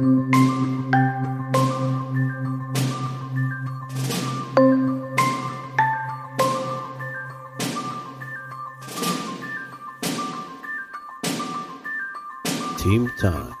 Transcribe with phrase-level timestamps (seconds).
[0.00, 0.32] Team
[13.18, 13.59] Talk.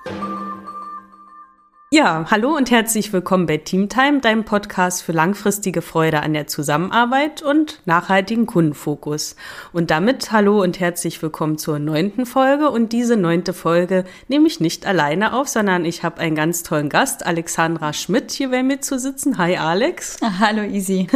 [1.92, 7.42] Ja, hallo und herzlich willkommen bei Teamtime, deinem Podcast für langfristige Freude an der Zusammenarbeit
[7.42, 9.34] und nachhaltigen Kundenfokus.
[9.72, 12.70] Und damit hallo und herzlich willkommen zur neunten Folge.
[12.70, 16.90] Und diese neunte Folge nehme ich nicht alleine auf, sondern ich habe einen ganz tollen
[16.90, 19.36] Gast, Alexandra Schmidt, hier bei mir zu sitzen.
[19.36, 20.18] Hi Alex.
[20.22, 21.08] Ah, hallo Easy.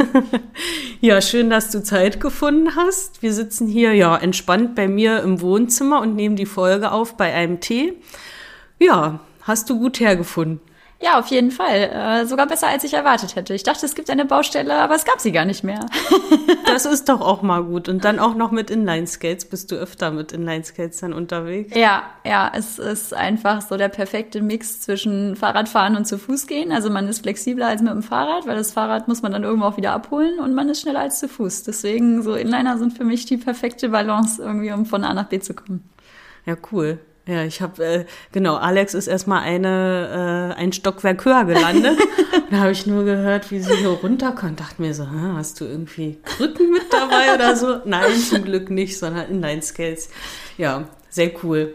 [1.01, 3.23] ja, schön, dass du Zeit gefunden hast.
[3.23, 7.33] Wir sitzen hier ja entspannt bei mir im Wohnzimmer und nehmen die Folge auf bei
[7.33, 7.93] einem Tee.
[8.81, 10.61] Ja, Hast du gut hergefunden?
[11.01, 11.91] Ja, auf jeden Fall.
[11.93, 13.53] Äh, sogar besser, als ich erwartet hätte.
[13.53, 15.81] Ich dachte, es gibt eine Baustelle, aber es gab sie gar nicht mehr.
[16.67, 17.89] das ist doch auch mal gut.
[17.89, 19.47] Und dann auch noch mit Inline-Skates.
[19.47, 21.77] Bist du öfter mit Inline-Skates dann unterwegs?
[21.77, 22.51] Ja, ja.
[22.55, 26.73] Es ist einfach so der perfekte Mix zwischen Fahrradfahren und zu Fuß gehen.
[26.73, 29.67] Also man ist flexibler als mit dem Fahrrad, weil das Fahrrad muss man dann irgendwo
[29.67, 31.65] auch wieder abholen und man ist schneller als zu Fuß.
[31.65, 35.41] Deswegen so Inliner sind für mich die perfekte Balance irgendwie, um von A nach B
[35.41, 35.89] zu kommen.
[36.47, 36.99] Ja, cool.
[37.27, 38.57] Ja, ich habe äh, genau.
[38.57, 41.99] Alex ist erstmal eine äh, ein Stockwerk höher gelandet.
[42.51, 44.61] da habe ich nur gehört, wie sie hier runterkommt.
[44.61, 47.79] Dachte mir so, hast du irgendwie Krücken mit dabei oder so?
[47.87, 50.11] Nein, zum Glück nicht, sondern Inline Skates.
[50.59, 51.75] Ja, sehr cool.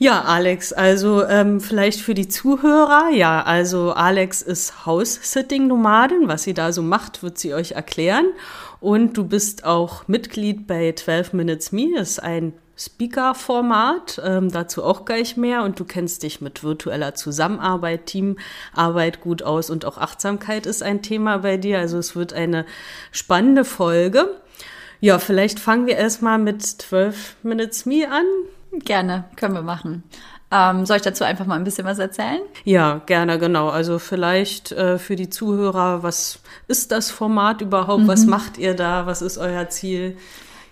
[0.00, 6.28] Ja, Alex, also ähm, vielleicht für die Zuhörer, ja, also Alex ist House-Sitting-Nomadin.
[6.28, 8.26] Was sie da so macht, wird sie euch erklären.
[8.80, 15.04] Und du bist auch Mitglied bei 12 Minutes Me, ist ein Speaker-Format, ähm, dazu auch
[15.04, 15.64] gleich mehr.
[15.64, 21.02] Und du kennst dich mit virtueller Zusammenarbeit, Teamarbeit gut aus und auch Achtsamkeit ist ein
[21.02, 21.78] Thema bei dir.
[21.78, 22.64] Also es wird eine
[23.10, 24.28] spannende Folge.
[25.00, 28.24] Ja, vielleicht fangen wir erstmal mit 12 Minutes Me an.
[28.80, 30.04] Gerne, können wir machen.
[30.50, 32.40] Ähm, soll ich dazu einfach mal ein bisschen was erzählen?
[32.64, 33.68] Ja, gerne, genau.
[33.68, 38.04] Also vielleicht äh, für die Zuhörer, was ist das Format überhaupt?
[38.04, 38.08] Mhm.
[38.08, 39.06] Was macht ihr da?
[39.06, 40.16] Was ist euer Ziel?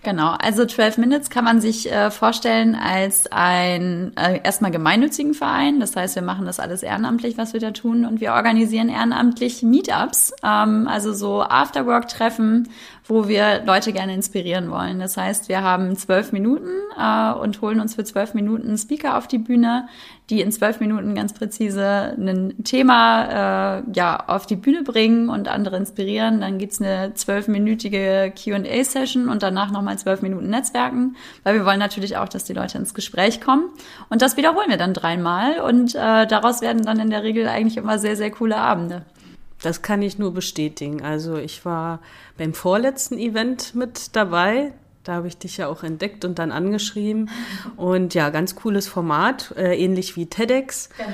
[0.07, 5.81] Genau, also 12 Minutes kann man sich äh, vorstellen als ein äh, erstmal gemeinnützigen Verein.
[5.81, 8.05] Das heißt, wir machen das alles ehrenamtlich, was wir da tun.
[8.05, 12.69] Und wir organisieren ehrenamtlich Meetups, ähm, also so Afterwork-Treffen,
[13.03, 14.99] wo wir Leute gerne inspirieren wollen.
[14.99, 19.27] Das heißt, wir haben zwölf Minuten äh, und holen uns für zwölf Minuten Speaker auf
[19.27, 19.89] die Bühne,
[20.29, 25.47] die in zwölf Minuten ganz präzise ein Thema äh, ja auf die Bühne bringen und
[25.47, 26.41] andere inspirieren.
[26.41, 32.17] Dann gibt's eine zwölfminütige Q&A-Session und danach nochmal zwölf Minuten Netzwerken, weil wir wollen natürlich
[32.17, 33.69] auch, dass die Leute ins Gespräch kommen.
[34.09, 37.77] Und das wiederholen wir dann dreimal und äh, daraus werden dann in der Regel eigentlich
[37.77, 39.03] immer sehr, sehr coole Abende.
[39.61, 41.01] Das kann ich nur bestätigen.
[41.01, 41.99] Also ich war
[42.37, 44.73] beim vorletzten Event mit dabei.
[45.07, 47.29] Da habe ich dich ja auch entdeckt und dann angeschrieben.
[47.77, 50.89] Und ja, ganz cooles Format, äh, ähnlich wie TEDx.
[50.97, 51.09] Genau.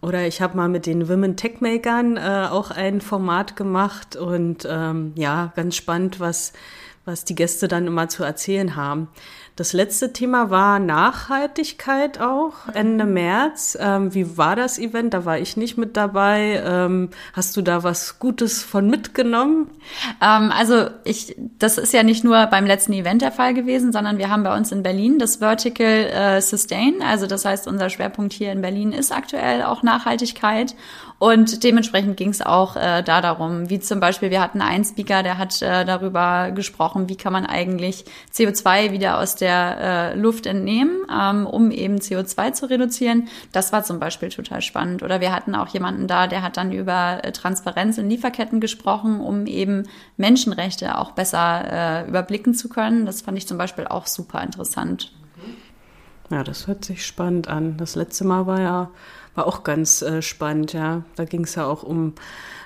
[0.00, 4.66] Oder ich habe mal mit den Women Tech Makern äh, auch ein Format gemacht und
[4.70, 6.52] ähm, ja, ganz spannend, was,
[7.04, 9.08] was die Gäste dann immer zu erzählen haben.
[9.58, 13.14] Das letzte Thema war Nachhaltigkeit auch, Ende mhm.
[13.14, 13.76] März.
[13.80, 15.14] Ähm, wie war das Event?
[15.14, 16.62] Da war ich nicht mit dabei.
[16.64, 19.68] Ähm, hast du da was Gutes von mitgenommen?
[20.22, 24.18] Ähm, also ich, das ist ja nicht nur beim letzten Event der Fall gewesen, sondern
[24.18, 27.02] wir haben bei uns in Berlin das Vertical äh, Sustain.
[27.02, 30.76] Also das heißt, unser Schwerpunkt hier in Berlin ist aktuell auch Nachhaltigkeit.
[31.18, 35.24] Und dementsprechend ging es auch äh, da darum, wie zum Beispiel, wir hatten einen Speaker,
[35.24, 40.46] der hat äh, darüber gesprochen, wie kann man eigentlich CO2 wieder aus der äh, Luft
[40.46, 43.28] entnehmen, ähm, um eben CO2 zu reduzieren.
[43.50, 45.02] Das war zum Beispiel total spannend.
[45.02, 49.20] Oder wir hatten auch jemanden da, der hat dann über äh, Transparenz in Lieferketten gesprochen,
[49.20, 53.06] um eben Menschenrechte auch besser äh, überblicken zu können.
[53.06, 55.12] Das fand ich zum Beispiel auch super interessant.
[56.30, 57.76] Ja, das hört sich spannend an.
[57.76, 58.90] Das letzte Mal war ja
[59.38, 61.02] war auch ganz äh, spannend, ja.
[61.16, 62.14] Da ging es ja auch um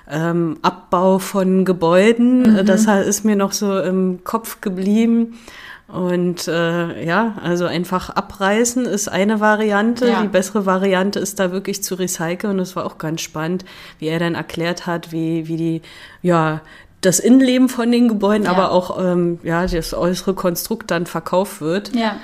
[0.09, 2.41] ähm, Abbau von Gebäuden.
[2.41, 2.65] Mhm.
[2.65, 5.39] Das ist mir noch so im Kopf geblieben.
[5.87, 10.09] Und äh, ja, also einfach abreißen ist eine Variante.
[10.09, 10.21] Ja.
[10.23, 12.53] Die bessere Variante ist da wirklich zu recyceln.
[12.53, 13.63] Und es war auch ganz spannend,
[13.99, 15.81] wie er dann erklärt hat, wie, wie die,
[16.23, 16.61] ja,
[17.01, 18.51] das Innenleben von den Gebäuden, ja.
[18.51, 21.95] aber auch ähm, ja, das äußere Konstrukt dann verkauft wird.
[21.95, 22.15] Ja.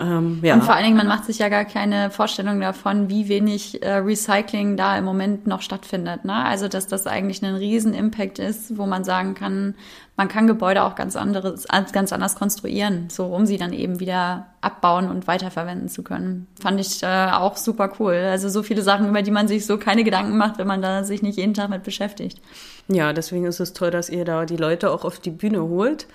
[0.00, 0.54] Ähm, ja.
[0.54, 3.94] Und vor allen Dingen, man macht sich ja gar keine Vorstellung davon, wie wenig äh,
[3.96, 6.24] Recycling da im Moment noch stattfindet.
[6.24, 6.34] Ne?
[6.34, 9.74] Also, dass das eigentlich ein riesen Impact ist, wo man sagen kann,
[10.16, 14.46] man kann Gebäude auch ganz anderes, ganz anders konstruieren, so um sie dann eben wieder
[14.60, 16.46] abbauen und weiterverwenden zu können.
[16.60, 18.14] Fand ich äh, auch super cool.
[18.14, 21.04] Also so viele Sachen, über die man sich so keine Gedanken macht, wenn man da
[21.04, 22.40] sich nicht jeden Tag mit beschäftigt.
[22.88, 26.06] Ja, deswegen ist es toll, dass ihr da die Leute auch auf die Bühne holt.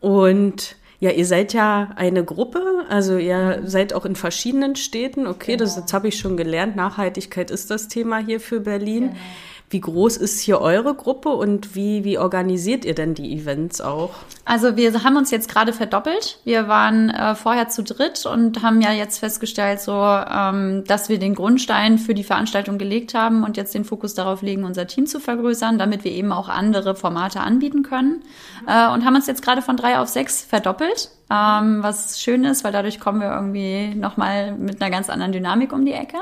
[0.00, 5.26] Und Ja, ihr seid ja eine Gruppe, also ihr seid auch in verschiedenen Städten.
[5.26, 5.64] Okay, genau.
[5.64, 6.76] das, das habe ich schon gelernt.
[6.76, 9.08] Nachhaltigkeit ist das Thema hier für Berlin.
[9.08, 9.20] Genau.
[9.72, 14.10] Wie groß ist hier eure Gruppe und wie, wie organisiert ihr denn die Events auch?
[14.44, 16.40] Also wir haben uns jetzt gerade verdoppelt.
[16.44, 21.18] Wir waren äh, vorher zu dritt und haben ja jetzt festgestellt, so, ähm, dass wir
[21.18, 25.06] den Grundstein für die Veranstaltung gelegt haben und jetzt den Fokus darauf legen, unser Team
[25.06, 28.22] zu vergrößern, damit wir eben auch andere Formate anbieten können.
[28.66, 32.62] Äh, und haben uns jetzt gerade von drei auf sechs verdoppelt ähm, was schön ist,
[32.64, 36.18] weil dadurch kommen wir irgendwie nochmal mit einer ganz anderen Dynamik um die Ecke.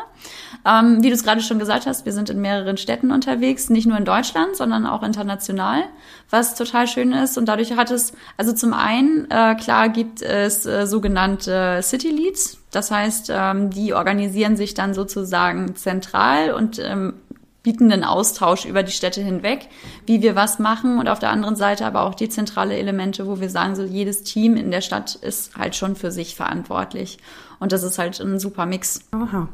[0.65, 3.87] Ähm, wie du es gerade schon gesagt hast, wir sind in mehreren Städten unterwegs, nicht
[3.87, 5.85] nur in Deutschland, sondern auch international,
[6.29, 7.39] was total schön ist.
[7.39, 12.59] Und dadurch hat es, also zum einen, äh, klar gibt es äh, sogenannte City Leads.
[12.71, 17.15] Das heißt, ähm, die organisieren sich dann sozusagen zentral und ähm,
[17.63, 19.69] bieten einen Austausch über die Städte hinweg,
[20.07, 23.51] wie wir was machen und auf der anderen Seite aber auch dezentrale Elemente, wo wir
[23.51, 27.19] sagen, so jedes Team in der Stadt ist halt schon für sich verantwortlich
[27.59, 29.01] und das ist halt ein super Mix.
[29.13, 29.49] Aha.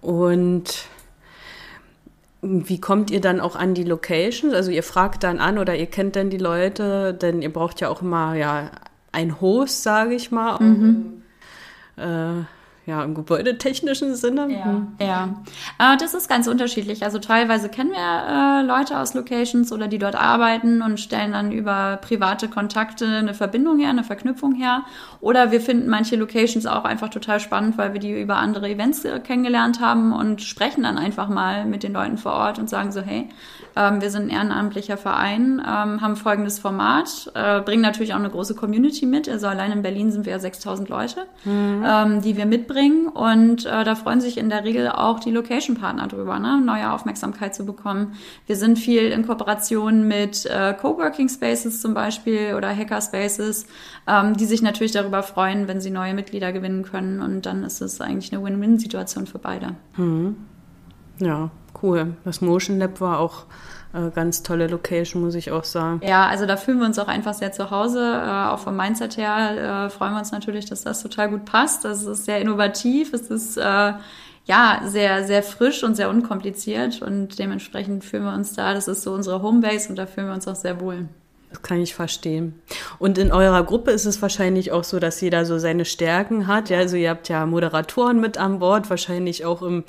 [0.00, 0.86] Und
[2.42, 4.54] wie kommt ihr dann auch an die Locations?
[4.54, 7.90] Also ihr fragt dann an oder ihr kennt dann die Leute, denn ihr braucht ja
[7.90, 8.70] auch immer ja
[9.12, 10.58] ein Host, sage ich mal.
[10.58, 11.22] Mhm.
[11.96, 12.44] Äh,
[12.90, 14.48] ja, im gebäudetechnischen Sinne.
[14.50, 14.88] Ja, hm.
[15.00, 15.28] ja.
[15.78, 17.04] Äh, das ist ganz unterschiedlich.
[17.04, 21.52] Also teilweise kennen wir äh, Leute aus Locations oder die dort arbeiten und stellen dann
[21.52, 24.82] über private Kontakte eine Verbindung her, eine Verknüpfung her.
[25.20, 29.04] Oder wir finden manche Locations auch einfach total spannend, weil wir die über andere Events
[29.04, 32.90] äh, kennengelernt haben und sprechen dann einfach mal mit den Leuten vor Ort und sagen
[32.90, 33.28] so, hey,
[33.80, 38.28] ähm, wir sind ein ehrenamtlicher Verein, ähm, haben folgendes Format, äh, bringen natürlich auch eine
[38.28, 39.28] große Community mit.
[39.28, 41.84] Also allein in Berlin sind wir ja 6000 Leute, mhm.
[41.86, 43.08] ähm, die wir mitbringen.
[43.08, 46.60] Und äh, da freuen sich in der Regel auch die Location-Partner drüber, ne?
[46.60, 48.14] neue Aufmerksamkeit zu bekommen.
[48.46, 53.66] Wir sind viel in Kooperation mit äh, Coworking Spaces zum Beispiel oder Hacker Spaces,
[54.06, 57.22] ähm, die sich natürlich darüber freuen, wenn sie neue Mitglieder gewinnen können.
[57.22, 59.76] Und dann ist es eigentlich eine Win-Win-Situation für beide.
[59.96, 60.36] Mhm.
[61.20, 61.50] Ja,
[61.82, 62.16] cool.
[62.24, 63.44] Das Motion Lab war auch
[63.92, 66.00] äh, ganz tolle Location, muss ich auch sagen.
[66.04, 68.00] Ja, also da fühlen wir uns auch einfach sehr zu Hause.
[68.00, 71.84] Äh, auch vom Mindset her äh, freuen wir uns natürlich, dass das total gut passt.
[71.84, 73.12] Das ist sehr innovativ.
[73.12, 73.92] Es ist äh,
[74.44, 78.74] ja sehr, sehr frisch und sehr unkompliziert und dementsprechend fühlen wir uns da.
[78.74, 81.08] Das ist so unsere Homebase und da fühlen wir uns auch sehr wohl.
[81.50, 82.54] Das kann ich verstehen.
[83.00, 86.70] Und in eurer Gruppe ist es wahrscheinlich auch so, dass jeder so seine Stärken hat.
[86.70, 88.88] Ja, also ihr habt ja Moderatoren mit an Bord.
[88.88, 89.82] Wahrscheinlich auch im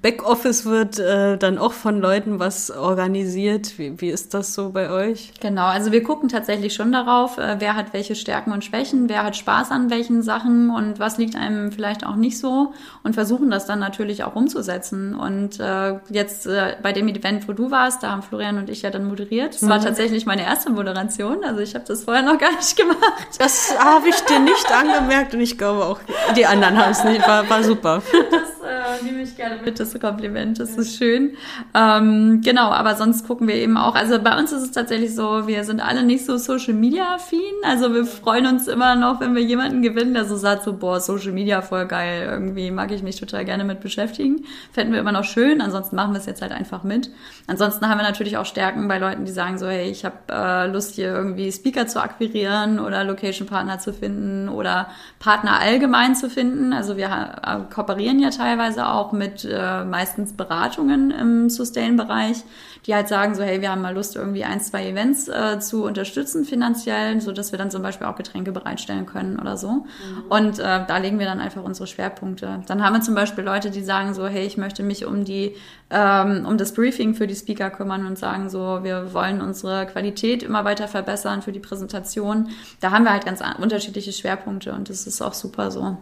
[0.00, 3.78] Backoffice wird äh, dann auch von Leuten was organisiert.
[3.78, 5.34] Wie, wie ist das so bei euch?
[5.40, 9.22] Genau, also wir gucken tatsächlich schon darauf, äh, wer hat welche Stärken und Schwächen, wer
[9.22, 12.72] hat Spaß an welchen Sachen und was liegt einem vielleicht auch nicht so
[13.02, 15.14] und versuchen das dann natürlich auch umzusetzen.
[15.14, 18.80] Und äh, jetzt äh, bei dem Event, wo du warst, da haben Florian und ich
[18.80, 19.56] ja dann moderiert.
[19.56, 19.68] Das mhm.
[19.68, 21.44] war tatsächlich meine erste Moderation Moderation.
[21.44, 23.28] Also ich habe das vorher noch gar nicht gemacht.
[23.38, 26.00] Das habe ich dir nicht angemerkt und ich glaube auch
[26.36, 27.26] die anderen haben es nicht.
[27.26, 28.02] War, war super.
[28.32, 30.58] Das äh, nehme ich gerne mit, das Kompliment.
[30.60, 31.36] Das ist schön.
[31.74, 33.94] Ähm, genau, aber sonst gucken wir eben auch.
[33.94, 37.40] Also bei uns ist es tatsächlich so, wir sind alle nicht so Social Media affin.
[37.64, 41.00] Also wir freuen uns immer noch, wenn wir jemanden gewinnen, der so sagt, so boah,
[41.00, 42.28] Social Media voll geil.
[42.30, 44.44] Irgendwie mag ich mich total gerne mit beschäftigen.
[44.72, 45.60] Fänden wir immer noch schön.
[45.60, 47.10] Ansonsten machen wir es jetzt halt einfach mit.
[47.48, 50.66] Ansonsten haben wir natürlich auch Stärken bei Leuten, die sagen so, hey, ich habe äh,
[50.68, 56.28] Lust Lust, hier irgendwie Speaker zu akquirieren oder Location-Partner zu finden oder Partner allgemein zu
[56.28, 56.72] finden.
[56.72, 62.44] Also wir äh, kooperieren ja teilweise auch mit äh, meistens Beratungen im Sustain-Bereich,
[62.86, 65.84] die halt sagen so, hey, wir haben mal Lust, irgendwie ein, zwei Events äh, zu
[65.84, 69.70] unterstützen finanziell, so dass wir dann zum Beispiel auch Getränke bereitstellen können oder so.
[69.70, 69.86] Mhm.
[70.28, 72.62] Und äh, da legen wir dann einfach unsere Schwerpunkte.
[72.66, 75.54] Dann haben wir zum Beispiel Leute, die sagen so, hey, ich möchte mich um die,
[75.90, 80.42] ähm, um das Briefing für die Speaker kümmern und sagen so, wir wollen unsere Qualität
[80.42, 82.50] immer weiter verbessern für die Präsentation.
[82.80, 85.96] Da haben wir halt ganz unterschiedliche Schwerpunkte und das ist auch super so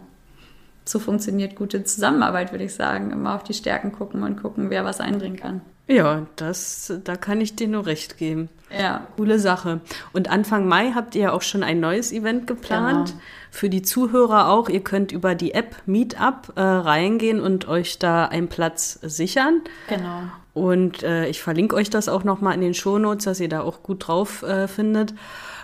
[0.85, 3.11] so funktioniert gute Zusammenarbeit, würde ich sagen.
[3.11, 5.61] Immer auf die Stärken gucken und gucken, wer was einbringen kann.
[5.87, 8.49] Ja, das, da kann ich dir nur recht geben.
[8.77, 9.07] Ja.
[9.17, 9.81] Coole Sache.
[10.13, 13.09] Und Anfang Mai habt ihr ja auch schon ein neues Event geplant.
[13.09, 13.21] Genau.
[13.49, 14.69] Für die Zuhörer auch.
[14.69, 19.61] Ihr könnt über die App Meetup äh, reingehen und euch da einen Platz sichern.
[19.89, 20.21] Genau.
[20.53, 23.83] Und äh, ich verlinke euch das auch nochmal in den Shownotes, dass ihr da auch
[23.83, 25.13] gut drauf äh, findet.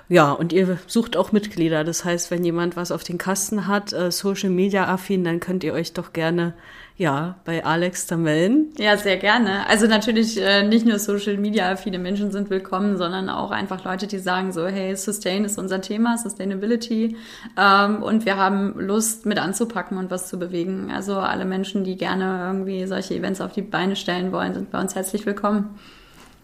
[0.09, 1.83] Ja, und ihr sucht auch Mitglieder.
[1.83, 5.63] Das heißt, wenn jemand was auf den Kasten hat, äh, Social Media affin, dann könnt
[5.63, 6.53] ihr euch doch gerne
[6.95, 8.73] ja, bei Alex da melden.
[8.79, 9.67] Ja, sehr gerne.
[9.67, 14.07] Also natürlich äh, nicht nur Social Media, viele Menschen sind willkommen, sondern auch einfach Leute,
[14.07, 17.15] die sagen so, hey, Sustain ist unser Thema, Sustainability.
[17.55, 20.89] Ähm, und wir haben Lust, mit anzupacken und was zu bewegen.
[20.91, 24.79] Also alle Menschen, die gerne irgendwie solche Events auf die Beine stellen wollen, sind bei
[24.79, 25.77] uns herzlich willkommen.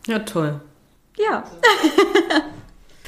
[0.06, 0.60] Ja, toll.
[1.18, 1.44] Ja.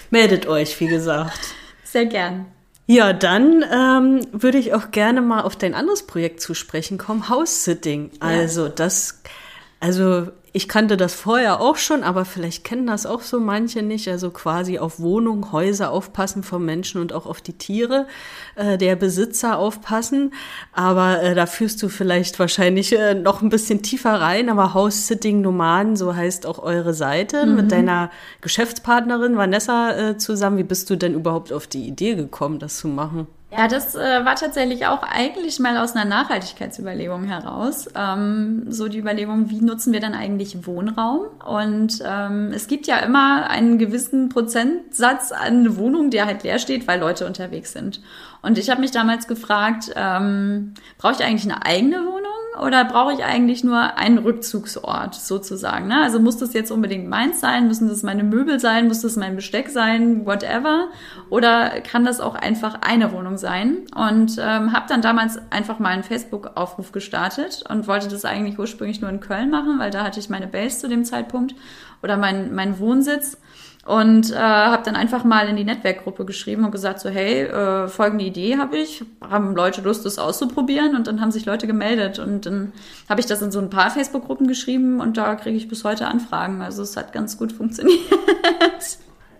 [0.09, 1.39] Meldet euch, wie gesagt.
[1.83, 2.45] Sehr gern.
[2.87, 7.29] Ja, dann ähm, würde ich auch gerne mal auf dein anderes Projekt zu sprechen kommen,
[7.29, 8.11] House-Sitting.
[8.19, 9.23] Also das,
[9.79, 14.07] also ich kannte das vorher auch schon, aber vielleicht kennen das auch so manche nicht.
[14.07, 18.07] Also quasi auf Wohnungen, Häuser aufpassen von Menschen und auch auf die Tiere
[18.55, 20.33] äh, der Besitzer aufpassen.
[20.71, 24.47] Aber äh, da führst du vielleicht wahrscheinlich äh, noch ein bisschen tiefer rein.
[24.47, 27.55] Aber House-Sitting Nomaden, so heißt auch eure Seite, mhm.
[27.57, 28.09] mit deiner
[28.39, 30.57] Geschäftspartnerin Vanessa äh, zusammen.
[30.57, 33.27] Wie bist du denn überhaupt auf die Idee gekommen, das zu machen?
[33.57, 37.87] Ja, das äh, war tatsächlich auch eigentlich mal aus einer Nachhaltigkeitsüberlegung heraus.
[37.95, 41.27] Ähm, so die Überlegung, wie nutzen wir dann eigentlich Wohnraum?
[41.45, 46.85] Und ähm, es gibt ja immer einen gewissen Prozentsatz an Wohnungen, der halt leer steht,
[46.87, 48.01] weil Leute unterwegs sind.
[48.45, 52.25] Und ich habe mich damals gefragt, ähm, brauche ich eigentlich eine eigene Wohnung?
[52.61, 55.87] oder brauche ich eigentlich nur einen Rückzugsort sozusagen?
[55.87, 56.01] Ne?
[56.01, 57.67] Also muss das jetzt unbedingt meins sein?
[57.67, 58.87] Müssen das meine Möbel sein?
[58.87, 60.25] Muss das mein Besteck sein?
[60.25, 60.87] Whatever?
[61.29, 63.79] Oder kann das auch einfach eine Wohnung sein?
[63.95, 69.01] Und ähm, habe dann damals einfach mal einen Facebook-Aufruf gestartet und wollte das eigentlich ursprünglich
[69.01, 71.55] nur in Köln machen, weil da hatte ich meine Base zu dem Zeitpunkt
[72.03, 73.37] oder mein, mein Wohnsitz.
[73.85, 77.87] Und äh, habe dann einfach mal in die Netzwerkgruppe geschrieben und gesagt so, hey, äh,
[77.87, 80.95] folgende Idee habe ich, haben Leute Lust, das auszuprobieren?
[80.95, 82.73] Und dann haben sich Leute gemeldet und dann
[83.07, 86.07] habe ich das in so ein paar Facebook-Gruppen geschrieben und da kriege ich bis heute
[86.07, 86.63] Anfragen.
[86.63, 87.99] Also es hat ganz gut funktioniert.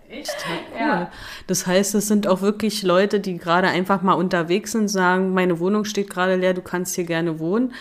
[0.08, 0.36] Echt?
[0.48, 0.78] Cool.
[0.78, 1.10] Ja.
[1.48, 5.58] Das heißt, es sind auch wirklich Leute, die gerade einfach mal unterwegs sind, sagen, meine
[5.58, 7.72] Wohnung steht gerade leer, du kannst hier gerne wohnen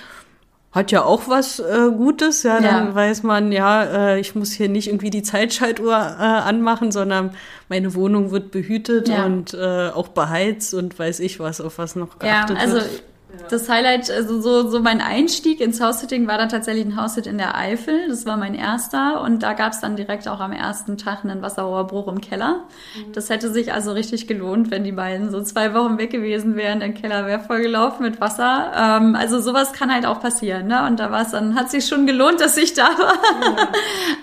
[0.75, 2.95] hat ja auch was äh, Gutes, ja, dann ja.
[2.95, 7.31] weiß man, ja, äh, ich muss hier nicht irgendwie die Zeitschaltuhr äh, anmachen, sondern
[7.69, 9.25] meine Wohnung wird behütet ja.
[9.25, 13.03] und äh, auch beheizt und weiß ich was, auf was noch geachtet ja, also wird.
[13.49, 17.37] Das Highlight, also so, so mein Einstieg ins House-Sitting war dann tatsächlich ein House-Sit in
[17.37, 18.07] der Eifel.
[18.07, 19.21] Das war mein erster.
[19.21, 22.65] Und da gab es dann direkt auch am ersten Tag einen Wasserrohrbruch im Keller.
[22.95, 23.13] Mhm.
[23.13, 26.79] Das hätte sich also richtig gelohnt, wenn die beiden so zwei Wochen weg gewesen wären.
[26.79, 28.71] Der Keller wäre vollgelaufen mit Wasser.
[28.75, 30.67] Ähm, also sowas kann halt auch passieren.
[30.67, 30.85] Ne?
[30.85, 33.13] Und da war es dann, hat sich schon gelohnt, dass ich da war.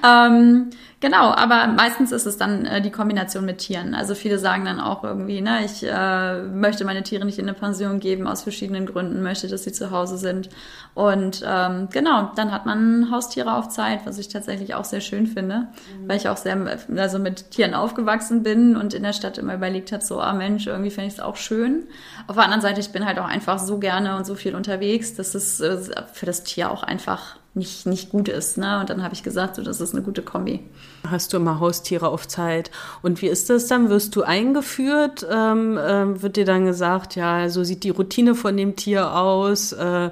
[0.02, 0.26] Ja.
[0.26, 0.71] ähm,
[1.02, 3.92] Genau, aber meistens ist es dann äh, die Kombination mit Tieren.
[3.92, 7.59] Also viele sagen dann auch irgendwie, ne, ich äh, möchte meine Tiere nicht in eine
[7.59, 10.49] Pension geben aus verschiedenen Gründen, möchte, dass sie zu Hause sind.
[10.94, 15.26] Und ähm, genau, dann hat man Haustiere auf Zeit, was ich tatsächlich auch sehr schön
[15.26, 16.09] finde, mhm.
[16.09, 16.56] weil ich auch sehr
[16.97, 20.68] also mit Tieren aufgewachsen bin und in der Stadt immer überlegt habe, so, ah Mensch,
[20.68, 21.82] irgendwie finde ich es auch schön.
[22.28, 25.14] Auf der anderen Seite, ich bin halt auch einfach so gerne und so viel unterwegs,
[25.14, 25.78] dass es äh,
[26.12, 28.56] für das Tier auch einfach nicht, nicht gut ist.
[28.56, 28.80] Ne?
[28.80, 30.61] Und dann habe ich gesagt, so, das ist eine gute Kombi.
[31.09, 32.71] Hast du immer Haustiere auf Zeit?
[33.02, 33.90] Und wie ist das dann?
[33.90, 35.26] Wirst du eingeführt?
[35.30, 39.73] Ähm, äh, wird dir dann gesagt, ja, so sieht die Routine von dem Tier aus?
[39.73, 40.11] Äh,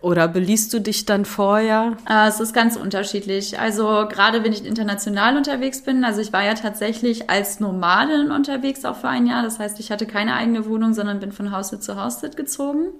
[0.00, 1.96] oder beliest du dich dann vorher?
[2.08, 3.58] Äh, es ist ganz unterschiedlich.
[3.58, 8.84] Also gerade wenn ich international unterwegs bin, also ich war ja tatsächlich als Nomadin unterwegs
[8.84, 9.42] auch für ein Jahr.
[9.42, 12.92] Das heißt, ich hatte keine eigene Wohnung, sondern bin von Haus zu Haus gezogen.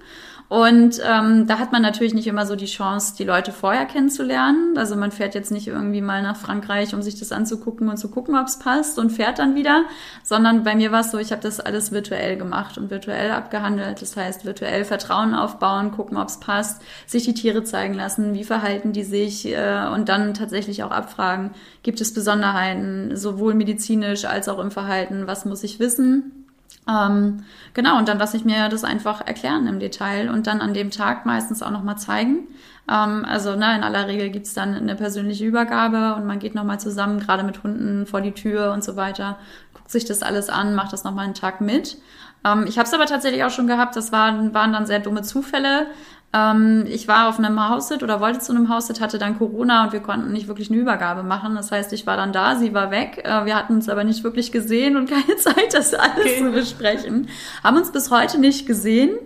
[0.48, 4.78] Und ähm, da hat man natürlich nicht immer so die Chance, die Leute vorher kennenzulernen.
[4.78, 8.08] Also man fährt jetzt nicht irgendwie mal nach Frankreich, um sich das anzugucken und zu
[8.08, 9.84] gucken, ob es passt und fährt dann wieder,
[10.22, 14.00] sondern bei mir war es so, ich habe das alles virtuell gemacht und virtuell abgehandelt.
[14.00, 18.44] Das heißt, virtuell Vertrauen aufbauen, gucken, ob es passt, sich die Tiere zeigen lassen, wie
[18.44, 21.50] verhalten die sich äh, und dann tatsächlich auch abfragen,
[21.82, 26.47] gibt es Besonderheiten, sowohl medizinisch als auch im Verhalten, was muss ich wissen
[26.88, 30.72] ähm, genau, und dann lasse ich mir das einfach erklären im Detail und dann an
[30.72, 32.48] dem Tag meistens auch nochmal zeigen.
[32.90, 36.80] Ähm, also ne, in aller Regel gibt's dann eine persönliche Übergabe und man geht nochmal
[36.80, 39.38] zusammen, gerade mit Hunden vor die Tür und so weiter,
[39.74, 41.98] guckt sich das alles an, macht das nochmal einen Tag mit.
[42.44, 45.22] Ähm, ich habe es aber tatsächlich auch schon gehabt, das waren, waren dann sehr dumme
[45.22, 45.86] Zufälle.
[46.32, 49.92] Ähm, ich war auf einem Haussit oder wollte zu einem Haussit, hatte dann Corona und
[49.92, 51.54] wir konnten nicht wirklich eine Übergabe machen.
[51.54, 53.22] Das heißt, ich war dann da, sie war weg.
[53.24, 56.38] Äh, wir hatten uns aber nicht wirklich gesehen und keine Zeit, das alles okay.
[56.38, 57.28] zu besprechen.
[57.64, 59.16] Haben uns bis heute nicht gesehen,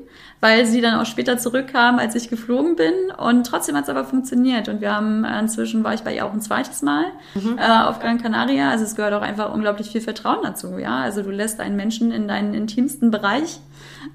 [0.42, 2.92] weil sie dann auch später zurückkam, als ich geflogen bin.
[3.16, 4.68] Und trotzdem hat es aber funktioniert.
[4.68, 7.56] Und wir haben äh, inzwischen war ich bei ihr auch ein zweites Mal mhm.
[7.58, 8.70] äh, auf Gran Canaria.
[8.70, 10.78] Also es gehört auch einfach unglaublich viel Vertrauen dazu.
[10.78, 13.60] Ja, also du lässt einen Menschen in deinen intimsten Bereich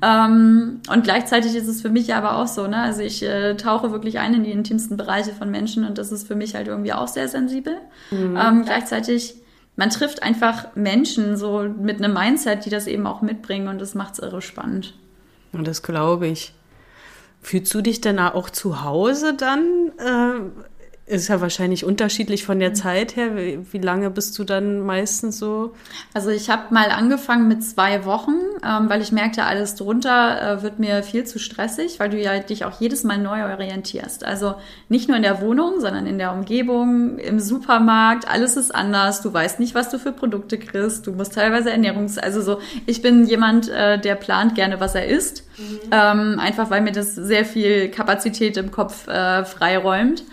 [0.02, 2.78] ähm, und gleichzeitig ist es für mich aber auch so, ne?
[2.78, 6.28] Also ich äh, tauche wirklich ein in die intimsten Bereiche von Menschen und das ist
[6.28, 7.78] für mich halt irgendwie auch sehr sensibel.
[8.12, 8.38] Mhm.
[8.38, 9.36] Ähm, gleichzeitig,
[9.76, 13.96] man trifft einfach Menschen so mit einem Mindset, die das eben auch mitbringen und das
[13.96, 14.94] macht es irre spannend.
[15.58, 16.54] Und das glaube ich.
[17.42, 19.92] Fühlst du dich denn auch zu Hause dann?
[19.98, 20.77] Äh
[21.08, 23.38] ist ja wahrscheinlich unterschiedlich von der Zeit her.
[23.38, 25.74] Wie, wie lange bist du dann meistens so?
[26.14, 30.64] Also ich habe mal angefangen mit zwei Wochen, ähm, weil ich merkte, alles drunter äh,
[30.64, 34.26] wird mir viel zu stressig, weil du ja dich auch jedes Mal neu orientierst.
[34.26, 34.56] Also
[34.90, 39.22] nicht nur in der Wohnung, sondern in der Umgebung, im Supermarkt, alles ist anders.
[39.22, 41.08] Du weißt nicht, was du für Produkte kriegst.
[41.08, 42.18] Du musst teilweise Ernährungs...
[42.18, 45.46] Also so, ich bin jemand, äh, der plant gerne, was er isst.
[45.58, 45.80] Mhm.
[45.92, 50.24] Ähm, einfach weil mir das sehr viel Kapazität im Kopf äh, freiräumt.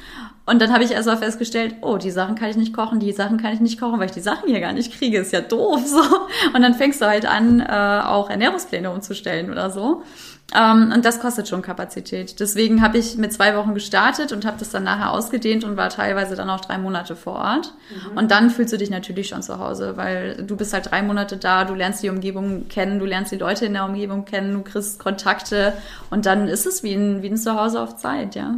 [0.47, 3.13] Und dann habe ich erst mal festgestellt, oh, die Sachen kann ich nicht kochen, die
[3.13, 5.19] Sachen kann ich nicht kochen, weil ich die Sachen hier gar nicht kriege.
[5.19, 6.03] Ist ja doof so.
[6.55, 10.03] Und dann fängst du halt an, äh, auch Ernährungspläne umzustellen oder so.
[10.55, 12.39] Ähm, und das kostet schon Kapazität.
[12.41, 15.89] Deswegen habe ich mit zwei Wochen gestartet und habe das dann nachher ausgedehnt und war
[15.89, 17.73] teilweise dann auch drei Monate vor Ort.
[17.91, 18.19] Mhm.
[18.19, 21.39] Und dann fühlst du dich natürlich schon zu Hause, weil du bist halt drei Monate
[21.39, 24.61] da, du lernst die Umgebung kennen, du lernst die Leute in der Umgebung kennen, du
[24.61, 25.73] kriegst Kontakte
[26.11, 28.57] und dann ist es wie ein, wie ein Zuhause auf Zeit, ja.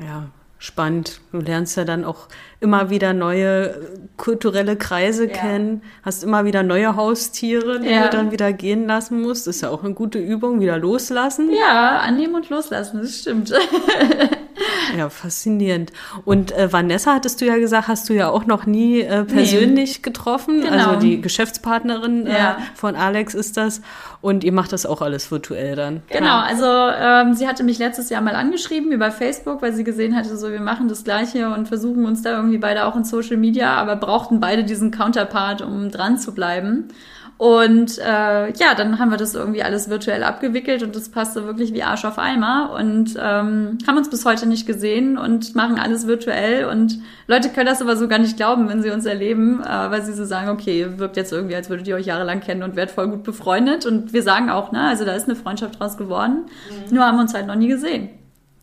[0.00, 0.28] Ja,
[0.58, 1.20] spannend.
[1.32, 2.28] Du lernst ja dann auch
[2.60, 3.74] immer wieder neue äh,
[4.16, 5.32] kulturelle Kreise ja.
[5.32, 8.08] kennen, hast immer wieder neue Haustiere, die ja.
[8.08, 9.46] du dann wieder gehen lassen musst.
[9.46, 11.50] Ist ja auch eine gute Übung, wieder loslassen.
[11.52, 13.52] Ja, annehmen und loslassen, das stimmt.
[14.96, 15.92] Ja, faszinierend.
[16.24, 19.96] Und äh, Vanessa, hattest du ja gesagt, hast du ja auch noch nie äh, persönlich
[19.96, 20.02] nee.
[20.02, 20.62] getroffen.
[20.62, 20.72] Genau.
[20.72, 22.52] Also die Geschäftspartnerin äh, ja.
[22.52, 23.80] äh, von Alex ist das.
[24.20, 26.02] Und ihr macht das auch alles virtuell dann.
[26.08, 30.16] Genau, also ähm, sie hatte mich letztes Jahr mal angeschrieben über Facebook, weil sie gesehen
[30.16, 33.36] hatte, so wir machen das Gleiche und versuchen uns da irgendwie beide auch in Social
[33.36, 36.88] Media, aber brauchten beide diesen Counterpart, um dran zu bleiben.
[37.38, 41.72] Und äh, ja, dann haben wir das irgendwie alles virtuell abgewickelt und das passte wirklich
[41.72, 46.08] wie Arsch auf Eimer und ähm, haben uns bis heute nicht gesehen und machen alles
[46.08, 49.68] virtuell und Leute können das aber so gar nicht glauben, wenn sie uns erleben, äh,
[49.68, 52.74] weil sie so sagen, okay, wirkt jetzt irgendwie, als würdet ihr euch jahrelang kennen und
[52.74, 55.96] werdet voll gut befreundet und wir sagen auch, ne, also da ist eine Freundschaft draus
[55.96, 56.96] geworden, mhm.
[56.96, 58.17] nur haben wir uns halt noch nie gesehen.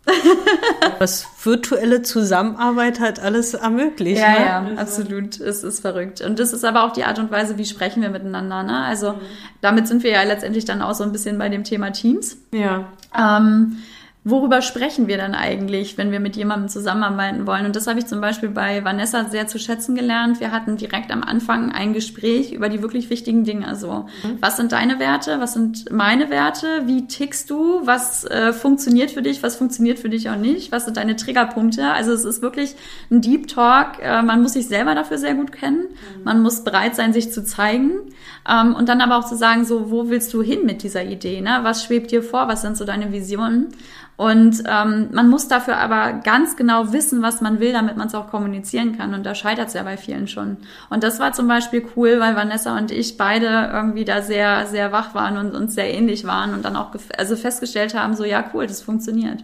[0.99, 4.21] Was virtuelle Zusammenarbeit hat alles ermöglicht.
[4.21, 4.45] Ja, ne?
[4.45, 4.81] ja, also.
[4.81, 5.39] absolut.
[5.39, 6.21] Es ist verrückt.
[6.21, 8.63] Und das ist aber auch die Art und Weise, wie sprechen wir miteinander.
[8.63, 8.83] Ne?
[8.83, 9.21] Also mhm.
[9.61, 12.37] damit sind wir ja letztendlich dann auch so ein bisschen bei dem Thema Teams.
[12.51, 12.85] Ja.
[13.17, 13.77] Ähm,
[14.25, 17.67] worüber sprechen wir dann eigentlich, wenn wir mit jemandem zusammenarbeiten wollen?
[17.67, 20.39] Und das habe ich zum Beispiel bei Vanessa sehr zu schätzen gelernt.
[20.39, 23.67] Wir hatten direkt am Anfang ein Gespräch über die wirklich wichtigen Dinge.
[23.67, 24.37] Also, mhm.
[24.41, 25.39] was sind deine Werte?
[25.39, 26.87] Was sind meine Werte?
[26.87, 27.85] Wie tickst du?
[27.85, 29.43] Was äh, funktioniert für dich?
[29.43, 30.71] Was funktioniert für dich auch nicht?
[30.71, 31.85] Was sind deine Triggerpunkte?
[31.85, 32.75] Also, es ist wirklich
[33.11, 33.99] ein Deep Talk.
[34.01, 35.81] Äh, man muss sich selber dafür sehr gut kennen.
[36.17, 36.23] Mhm.
[36.23, 37.91] Man muss bereit sein, sich zu zeigen.
[38.49, 41.41] Ähm, und dann aber auch zu sagen, so, wo willst du hin mit dieser Idee?
[41.41, 41.59] Ne?
[41.61, 42.47] Was schwebt dir vor?
[42.47, 43.67] Was sind so deine Visionen?
[44.17, 48.15] Und ähm, man muss dafür aber ganz genau wissen, was man will, damit man es
[48.15, 49.13] auch kommunizieren kann.
[49.13, 50.57] Und da scheitert es ja bei vielen schon.
[50.89, 54.93] Und das war zum Beispiel cool, weil Vanessa und ich beide irgendwie da sehr, sehr
[54.93, 58.45] wach waren und uns sehr ähnlich waren und dann auch also festgestellt haben, so ja,
[58.53, 59.43] cool, das funktioniert.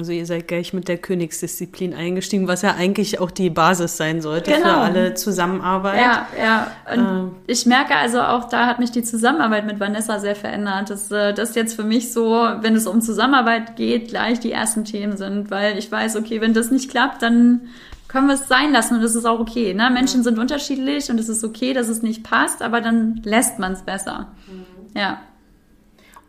[0.00, 4.22] Also ihr seid gleich mit der Königsdisziplin eingestiegen, was ja eigentlich auch die Basis sein
[4.22, 4.64] sollte genau.
[4.64, 6.00] für alle Zusammenarbeit.
[6.00, 6.70] Ja, ja.
[6.90, 7.30] Und ähm.
[7.46, 10.88] ich merke also auch, da hat mich die Zusammenarbeit mit Vanessa sehr verändert.
[10.88, 12.32] Dass äh, das jetzt für mich so,
[12.62, 16.54] wenn es um Zusammenarbeit geht, gleich die ersten Themen sind, weil ich weiß, okay, wenn
[16.54, 17.68] das nicht klappt, dann
[18.08, 19.74] können wir es sein lassen und das ist auch okay.
[19.74, 19.90] Ne?
[19.92, 23.72] Menschen sind unterschiedlich und es ist okay, dass es nicht passt, aber dann lässt man
[23.72, 24.28] es besser.
[24.48, 24.98] Mhm.
[24.98, 25.20] Ja.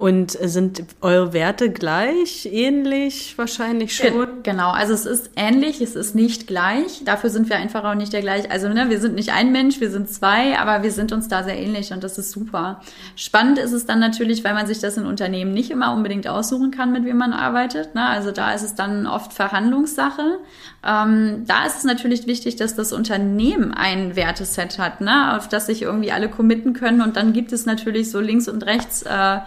[0.02, 4.42] Und sind eure Werte gleich, ähnlich wahrscheinlich schon?
[4.42, 7.04] Genau, also es ist ähnlich, es ist nicht gleich.
[7.06, 8.50] Dafür sind wir einfach auch nicht der gleich.
[8.50, 11.44] Also ne, wir sind nicht ein Mensch, wir sind zwei, aber wir sind uns da
[11.44, 12.82] sehr ähnlich und das ist super.
[13.16, 16.72] Spannend ist es dann natürlich, weil man sich das in Unternehmen nicht immer unbedingt aussuchen
[16.72, 17.94] kann, mit wem man arbeitet.
[17.94, 18.04] Ne?
[18.04, 20.40] Also da ist es dann oft Verhandlungssache.
[20.84, 25.38] Ähm, da ist es natürlich wichtig, dass das Unternehmen ein Werteset hat, ne?
[25.38, 27.02] auf das sich irgendwie alle committen können.
[27.02, 29.42] Und dann gibt es natürlich so links und rechts äh,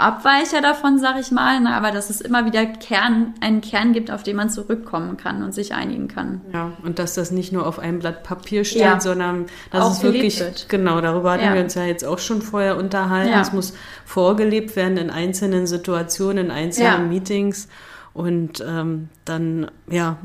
[0.00, 1.74] Abweicher davon, sag ich mal, ne?
[1.74, 5.54] aber dass es immer wieder Kern, einen Kern gibt, auf den man zurückkommen kann und
[5.54, 6.40] sich einigen kann.
[6.52, 9.00] Ja, und dass das nicht nur auf einem Blatt Papier steht, ja.
[9.00, 10.68] sondern dass auch es wirklich, wird.
[10.68, 11.54] genau, darüber hatten ja.
[11.54, 13.38] wir uns ja jetzt auch schon vorher unterhalten.
[13.38, 17.68] Es muss vorgelebt werden in einzelnen Situationen, in einzelnen Meetings
[18.12, 20.18] und ähm, dann, ja,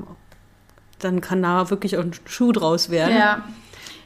[0.99, 3.15] dann kann da wirklich auch ein Schuh draus werden.
[3.15, 3.43] Ja.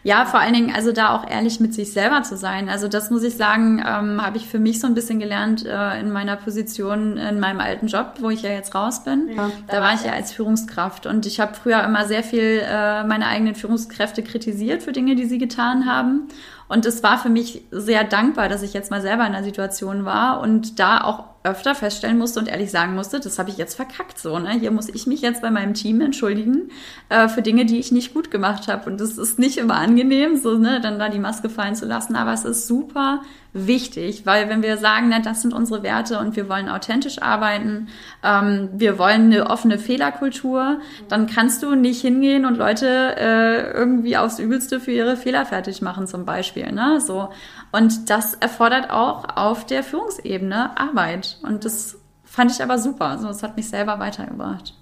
[0.04, 2.70] Ja, vor allen Dingen, also da auch ehrlich mit sich selber zu sein.
[2.70, 6.00] Also das muss ich sagen, ähm, habe ich für mich so ein bisschen gelernt äh,
[6.00, 9.30] in meiner Position in meinem alten Job, wo ich ja jetzt raus bin.
[9.36, 13.04] Ja, da war ich ja als Führungskraft und ich habe früher immer sehr viel äh,
[13.04, 16.30] meine eigenen Führungskräfte kritisiert für Dinge, die sie getan haben.
[16.70, 20.06] Und es war für mich sehr dankbar, dass ich jetzt mal selber in der Situation
[20.06, 23.74] war und da auch öfter feststellen musste und ehrlich sagen musste, das habe ich jetzt
[23.74, 24.38] verkackt so.
[24.38, 24.52] Ne?
[24.52, 26.70] Hier muss ich mich jetzt bei meinem Team entschuldigen
[27.10, 28.88] äh, für Dinge, die ich nicht gut gemacht habe.
[28.88, 32.16] Und das ist nicht immer angenehm, so ne, dann da die Maske fallen zu lassen,
[32.16, 33.22] aber es ist super
[33.54, 37.88] wichtig, weil wenn wir sagen, na, das sind unsere Werte und wir wollen authentisch arbeiten,
[38.24, 44.18] ähm, wir wollen eine offene Fehlerkultur, dann kannst du nicht hingehen und Leute äh, irgendwie
[44.18, 46.72] aufs Übelste für ihre Fehler fertig machen zum Beispiel.
[46.72, 47.02] Ne?
[47.02, 47.30] So.
[47.72, 51.38] Und das erfordert auch auf der Führungsebene Arbeit.
[51.42, 53.08] Und das fand ich aber super.
[53.08, 54.76] Also das hat mich selber weitergebracht.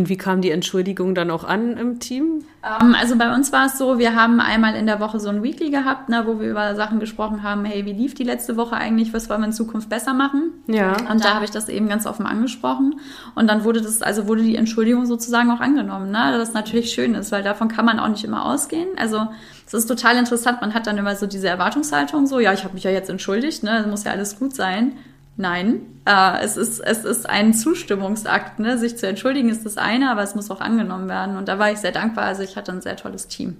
[0.00, 2.44] Und wie kam die Entschuldigung dann auch an im Team?
[2.64, 5.44] Ähm, also bei uns war es so, wir haben einmal in der Woche so ein
[5.44, 8.74] Weekly gehabt, ne, wo wir über Sachen gesprochen haben, hey, wie lief die letzte Woche
[8.74, 10.50] eigentlich, was wollen wir in Zukunft besser machen?
[10.66, 10.96] Ja.
[11.08, 12.98] Und da habe ich das eben ganz offen angesprochen.
[13.36, 16.34] Und dann wurde das, also wurde die Entschuldigung sozusagen auch angenommen, ne?
[16.36, 18.88] Das natürlich schön ist, weil davon kann man auch nicht immer ausgehen.
[18.96, 19.28] Also
[19.64, 22.74] es ist total interessant, man hat dann immer so diese Erwartungshaltung, so, ja, ich habe
[22.74, 24.94] mich ja jetzt entschuldigt, ne, muss ja alles gut sein.
[25.36, 28.58] Nein, äh, es, ist, es ist ein Zustimmungsakt.
[28.60, 28.78] Ne?
[28.78, 31.36] Sich zu entschuldigen ist das eine, aber es muss auch angenommen werden.
[31.36, 32.24] Und da war ich sehr dankbar.
[32.24, 33.56] Also ich hatte ein sehr tolles Team,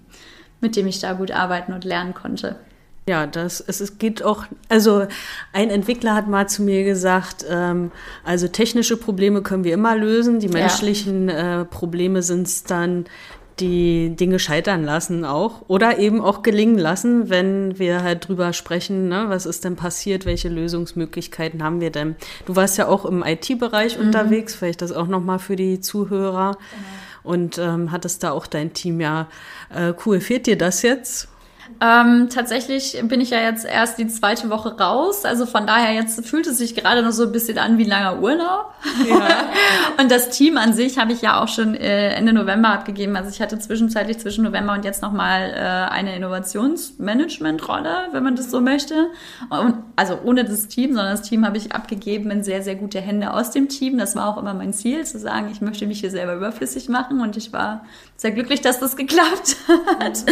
[0.61, 2.57] mit dem ich da gut arbeiten und lernen konnte.
[3.07, 5.07] Ja, das es, es geht auch, also
[5.53, 7.91] ein Entwickler hat mal zu mir gesagt, ähm,
[8.25, 11.61] also technische Probleme können wir immer lösen, die menschlichen ja.
[11.61, 13.05] äh, Probleme sind es dann,
[13.61, 19.09] die Dinge scheitern lassen auch oder eben auch gelingen lassen, wenn wir halt drüber sprechen,
[19.09, 22.17] ne, was ist denn passiert, welche Lösungsmöglichkeiten haben wir denn.
[22.47, 24.07] Du warst ja auch im IT-Bereich mhm.
[24.07, 27.33] unterwegs, vielleicht das auch nochmal für die Zuhörer genau.
[27.35, 29.29] und ähm, hattest da auch dein Team ja
[29.73, 30.21] äh, cool.
[30.21, 31.29] Fehlt dir das jetzt?
[31.81, 35.25] Ähm, tatsächlich bin ich ja jetzt erst die zweite Woche raus.
[35.25, 38.21] Also von daher jetzt fühlt es sich gerade noch so ein bisschen an wie langer
[38.21, 38.73] Urlaub.
[39.09, 39.49] Ja.
[40.01, 43.17] und das Team an sich habe ich ja auch schon äh, Ende November abgegeben.
[43.17, 48.51] Also ich hatte zwischenzeitlich zwischen November und jetzt nochmal äh, eine Innovationsmanagement-Rolle, wenn man das
[48.51, 49.09] so möchte.
[49.51, 53.01] Und, also ohne das Team, sondern das Team habe ich abgegeben in sehr, sehr gute
[53.01, 53.99] Hände aus dem Team.
[53.99, 57.21] Das war auch immer mein Ziel, zu sagen, ich möchte mich hier selber überflüssig machen.
[57.21, 57.85] Und ich war
[58.17, 59.57] sehr glücklich, dass das geklappt
[60.01, 60.25] hat.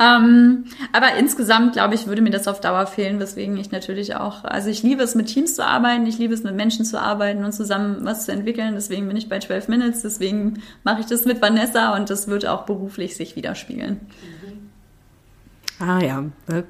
[0.00, 4.44] ähm, aber insgesamt, glaube ich, würde mir das auf Dauer fehlen, weswegen ich natürlich auch,
[4.44, 7.44] also ich liebe es, mit Teams zu arbeiten, ich liebe es, mit Menschen zu arbeiten
[7.44, 8.74] und zusammen was zu entwickeln.
[8.74, 12.46] Deswegen bin ich bei 12 Minutes, deswegen mache ich das mit Vanessa und das wird
[12.46, 14.00] auch beruflich sich widerspiegeln.
[15.80, 16.24] Ah ja,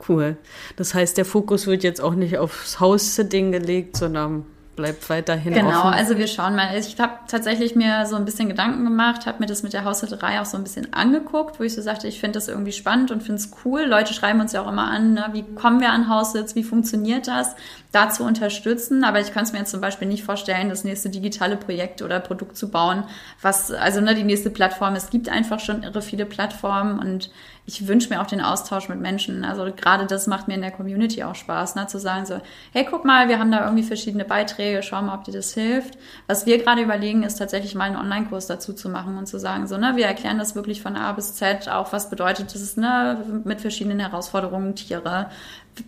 [0.09, 0.37] cool.
[0.77, 4.46] Das heißt, der Fokus wird jetzt auch nicht aufs House-Sitting gelegt, sondern
[4.77, 5.95] bleibt weiterhin genau, offen.
[5.95, 6.77] also wir schauen mal.
[6.77, 10.41] Ich habe tatsächlich mir so ein bisschen Gedanken gemacht, habe mir das mit der Haushälterei
[10.41, 13.23] auch so ein bisschen angeguckt, wo ich so sagte, ich finde das irgendwie spannend und
[13.23, 13.83] finde es cool.
[13.83, 17.29] Leute schreiben uns ja auch immer an, ne, wie kommen wir an Haussitz, wie funktioniert
[17.29, 17.55] das,
[17.93, 19.05] da zu unterstützen.
[19.05, 22.21] Aber ich kann es mir jetzt zum Beispiel nicht vorstellen, das nächste digitale Projekt oder
[22.21, 23.05] Produkt zu bauen,
[23.41, 27.31] was, also ne, die nächste Plattform, es gibt einfach schon irre viele Plattformen und
[27.66, 29.44] ich wünsche mir auch den Austausch mit Menschen.
[29.44, 31.87] Also gerade das macht mir in der Community auch Spaß, ne?
[31.87, 32.40] zu sagen so,
[32.72, 35.96] hey, guck mal, wir haben da irgendwie verschiedene Beiträge, schau mal, ob dir das hilft.
[36.27, 39.66] Was wir gerade überlegen, ist tatsächlich mal einen Online-Kurs dazu zu machen und zu sagen
[39.66, 43.24] so, ne, wir erklären das wirklich von A bis Z, auch was bedeutet das, ne,
[43.44, 45.31] mit verschiedenen Herausforderungen, Tiere,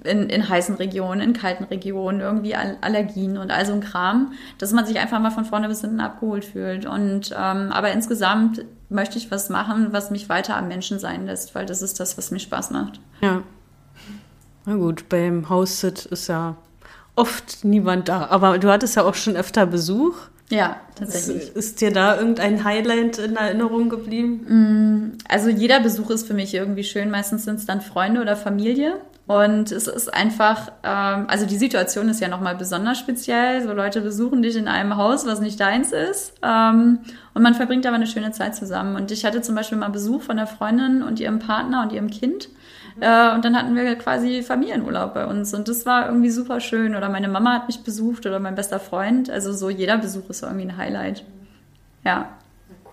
[0.04, 4.72] in, in heißen Regionen, in kalten Regionen, irgendwie Allergien und all so ein Kram, dass
[4.72, 6.86] man sich einfach mal von vorne bis hinten abgeholt fühlt.
[6.86, 11.54] Und ähm, aber insgesamt möchte ich was machen, was mich weiter am Menschen sein lässt,
[11.54, 13.00] weil das ist das, was mir Spaß macht.
[13.20, 13.42] Ja.
[14.64, 16.56] Na gut, beim House-Sit ist ja
[17.14, 20.14] oft niemand da, aber du hattest ja auch schon öfter Besuch.
[20.50, 21.42] Ja, tatsächlich.
[21.42, 25.10] Ist, ist, dir da irgendein Highlight in Erinnerung geblieben?
[25.12, 27.10] Mm, also jeder Besuch ist für mich irgendwie schön.
[27.10, 29.00] Meistens sind es dann Freunde oder Familie.
[29.26, 33.60] Und es ist einfach, ähm, also die Situation ist ja nochmal besonders speziell.
[33.62, 36.34] So Leute besuchen dich in einem Haus, was nicht deins ist.
[36.42, 37.00] Ähm,
[37.34, 38.94] und man verbringt aber eine schöne Zeit zusammen.
[38.94, 42.08] Und ich hatte zum Beispiel mal Besuch von der Freundin und ihrem Partner und ihrem
[42.08, 42.48] Kind.
[43.00, 45.52] Äh, und dann hatten wir quasi Familienurlaub bei uns.
[45.54, 46.94] Und das war irgendwie super schön.
[46.94, 49.28] Oder meine Mama hat mich besucht oder mein bester Freund.
[49.28, 51.24] Also so jeder Besuch ist irgendwie ein Highlight.
[52.04, 52.28] Ja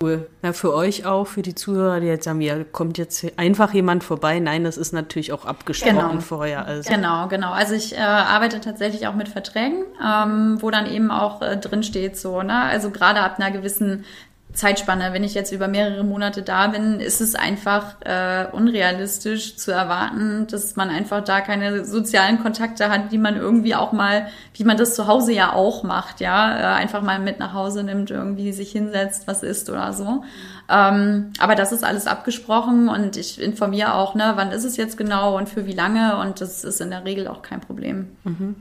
[0.03, 0.29] cool.
[0.43, 4.03] Ja, für euch auch, für die Zuhörer, die jetzt sagen, ja, kommt jetzt einfach jemand
[4.03, 4.39] vorbei.
[4.39, 6.19] Nein, das ist natürlich auch abgesprochen genau.
[6.19, 6.65] vorher.
[6.65, 6.89] Also.
[6.91, 7.51] Genau, genau.
[7.51, 11.83] Also ich äh, arbeite tatsächlich auch mit Verträgen, ähm, wo dann eben auch äh, drin
[11.83, 12.61] steht, so, ne?
[12.63, 14.05] Also gerade ab einer gewissen
[14.53, 15.13] Zeitspanne.
[15.13, 20.47] Wenn ich jetzt über mehrere Monate da bin, ist es einfach äh, unrealistisch zu erwarten,
[20.49, 24.77] dass man einfach da keine sozialen Kontakte hat, die man irgendwie auch mal, wie man
[24.77, 28.51] das zu Hause ja auch macht, ja, äh, einfach mal mit nach Hause nimmt, irgendwie
[28.51, 30.23] sich hinsetzt, was isst oder so.
[30.69, 34.97] Ähm, aber das ist alles abgesprochen und ich informiere auch, ne, wann ist es jetzt
[34.97, 38.15] genau und für wie lange und das ist in der Regel auch kein Problem.
[38.23, 38.55] Mhm.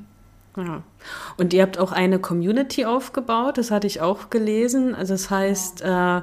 [0.57, 0.83] Ja.
[1.37, 4.95] Und ihr habt auch eine Community aufgebaut, das hatte ich auch gelesen.
[4.95, 6.21] Also das heißt, äh,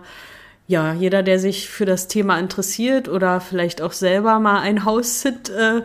[0.70, 5.50] ja, jeder, der sich für das Thema interessiert oder vielleicht auch selber mal ein House-Sit
[5.50, 5.82] äh,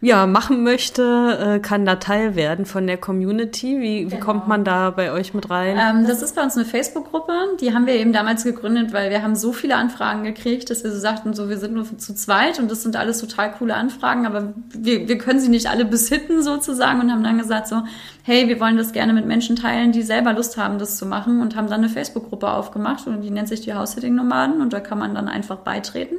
[0.00, 3.80] ja, machen möchte, äh, kann da Teil werden von der Community.
[3.80, 4.12] Wie, genau.
[4.12, 5.76] wie kommt man da bei euch mit rein?
[5.76, 7.32] Ähm, das ist bei uns eine Facebook-Gruppe.
[7.60, 10.92] Die haben wir eben damals gegründet, weil wir haben so viele Anfragen gekriegt, dass wir
[10.92, 14.24] so sagten, so wir sind nur zu zweit und das sind alles total coole Anfragen,
[14.24, 17.82] aber wir, wir können sie nicht alle beshitten sozusagen und haben dann gesagt so,
[18.22, 21.40] hey, wir wollen das gerne mit Menschen teilen, die selber Lust haben, das zu machen
[21.40, 24.98] und haben dann eine Facebook-Gruppe aufgemacht und die nennt sich die House-Sitting-Nomaden und da kann
[24.98, 26.18] man dann einfach beitreten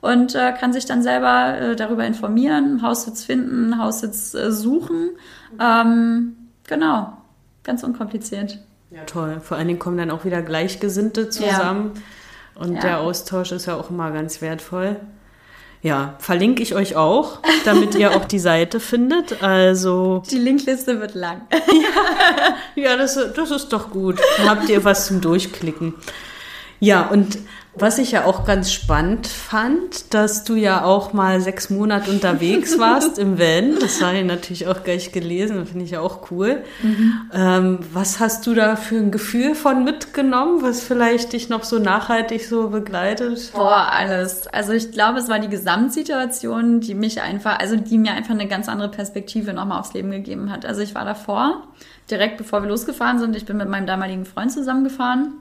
[0.00, 5.10] und äh, kann sich dann selber äh, darüber informieren, Haussitz finden, Haussitz äh, suchen.
[5.60, 7.16] Ähm, genau,
[7.64, 8.58] ganz unkompliziert.
[8.90, 9.40] Ja, toll.
[9.42, 11.92] Vor allen Dingen kommen dann auch wieder Gleichgesinnte zusammen.
[11.94, 12.62] Ja.
[12.62, 12.80] Und ja.
[12.80, 14.96] der Austausch ist ja auch immer ganz wertvoll.
[15.80, 19.42] Ja, verlinke ich euch auch, damit ihr auch die Seite findet.
[19.42, 20.22] Also.
[20.28, 21.42] Die Linkliste wird lang.
[21.52, 24.18] ja, ja das, das ist doch gut.
[24.38, 25.94] Dann habt ihr was zum Durchklicken.
[26.80, 27.38] Ja, und
[27.80, 32.78] was ich ja auch ganz spannend fand, dass du ja auch mal sechs Monate unterwegs
[32.78, 33.78] warst im Van.
[33.80, 36.62] Das habe ich natürlich auch gleich gelesen, finde ich ja auch cool.
[36.82, 37.14] Mhm.
[37.32, 41.78] Ähm, was hast du da für ein Gefühl von mitgenommen, was vielleicht dich noch so
[41.78, 43.50] nachhaltig so begleitet?
[43.52, 44.46] Boah, alles.
[44.46, 48.48] Also ich glaube, es war die Gesamtsituation, die mich einfach, also die mir einfach eine
[48.48, 50.66] ganz andere Perspektive nochmal aufs Leben gegeben hat.
[50.66, 51.62] Also ich war davor,
[52.10, 55.34] direkt bevor wir losgefahren sind, ich bin mit meinem damaligen Freund zusammengefahren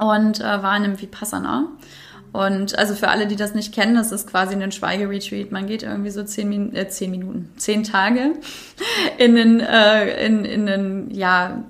[0.00, 1.68] und äh, war in einem Vipassana.
[2.32, 5.50] Und also für alle, die das nicht kennen, das ist quasi ein Schweigeretreat.
[5.50, 8.34] Man geht irgendwie so zehn, Min äh, zehn Minuten, zehn Tage
[9.18, 11.64] in ein, äh, in, in ein, ja,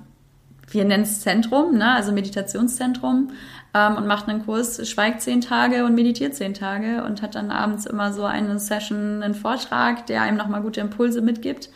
[0.69, 1.93] wir nennen es Zentrum, ne?
[1.93, 3.31] also Meditationszentrum
[3.75, 7.51] ähm, und macht einen Kurs, schweigt zehn Tage und meditiert zehn Tage und hat dann
[7.51, 11.71] abends immer so eine Session, einen Vortrag, der einem nochmal gute Impulse mitgibt.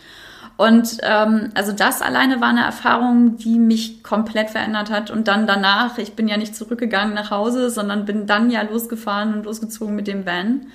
[0.56, 5.10] Und ähm, also das alleine war eine Erfahrung, die mich komplett verändert hat.
[5.10, 9.34] Und dann danach, ich bin ja nicht zurückgegangen nach Hause, sondern bin dann ja losgefahren
[9.34, 10.66] und losgezogen mit dem Van.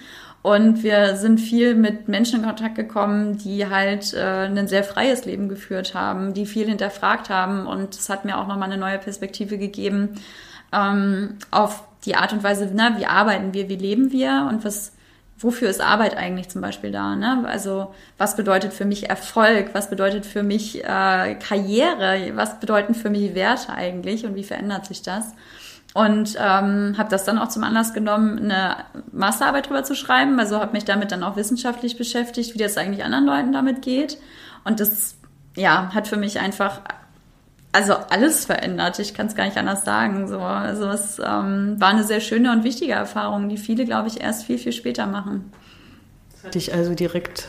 [0.42, 5.26] Und wir sind viel mit Menschen in Kontakt gekommen, die halt äh, ein sehr freies
[5.26, 7.66] Leben geführt haben, die viel hinterfragt haben.
[7.66, 10.10] Und es hat mir auch nochmal eine neue Perspektive gegeben
[10.74, 14.94] ähm, auf die Art und Weise, na, wie arbeiten wir, wie leben wir und was
[15.40, 17.16] wofür ist Arbeit eigentlich zum Beispiel da?
[17.16, 17.46] Ne?
[17.48, 19.70] Also was bedeutet für mich Erfolg?
[19.74, 22.32] Was bedeutet für mich äh, Karriere?
[22.36, 25.34] Was bedeuten für mich Werte eigentlich und wie verändert sich das?
[25.94, 28.78] Und ähm, habe das dann auch zum Anlass genommen, eine
[29.12, 30.40] Masterarbeit drüber zu schreiben.
[30.40, 34.18] Also habe mich damit dann auch wissenschaftlich beschäftigt, wie das eigentlich anderen Leuten damit geht.
[34.66, 35.16] Und das
[35.56, 36.82] ja, hat für mich einfach
[37.72, 39.00] also alles verändert.
[39.00, 40.28] Ich kann es gar nicht anders sagen.
[40.28, 44.22] So, also es ähm, war eine sehr schöne und wichtige Erfahrung, die viele, glaube ich,
[44.22, 45.52] erst viel, viel später machen.
[46.54, 47.48] Dich also direkt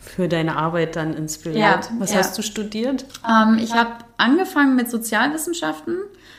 [0.00, 1.58] für deine Arbeit dann inspiriert.
[1.60, 2.18] Ja, Was ja.
[2.18, 3.04] hast du studiert?
[3.28, 5.96] Ähm, ich habe angefangen mit Sozialwissenschaften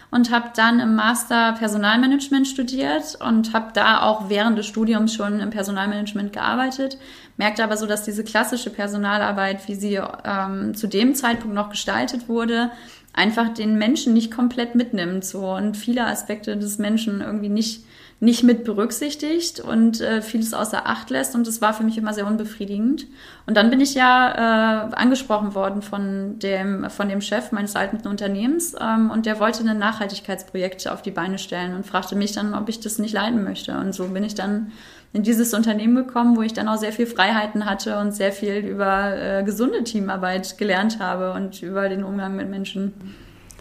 [0.09, 5.39] und habe dann im Master Personalmanagement studiert und habe da auch während des Studiums schon
[5.41, 6.97] im Personalmanagement gearbeitet.
[7.35, 12.29] Merkte aber so, dass diese klassische Personalarbeit, wie sie ähm, zu dem Zeitpunkt noch gestaltet
[12.29, 12.71] wurde,
[13.17, 17.83] einfach den Menschen nicht komplett mitnimmt so und viele Aspekte des Menschen irgendwie nicht
[18.19, 22.15] nicht mit berücksichtigt und äh, vieles außer Acht lässt und das war für mich immer
[22.15, 23.05] sehr unbefriedigend.
[23.45, 28.07] Und dann bin ich ja äh, angesprochen worden von dem von dem Chef meines alten
[28.07, 32.55] Unternehmens ähm, und der wollte ein Nachhaltigkeitsprojekt auf die Beine stellen und fragte mich dann,
[32.55, 34.71] ob ich das nicht leiten möchte und so bin ich dann
[35.13, 38.57] in dieses Unternehmen gekommen, wo ich dann auch sehr viel Freiheiten hatte und sehr viel
[38.57, 42.93] über äh, gesunde Teamarbeit gelernt habe und über den Umgang mit Menschen.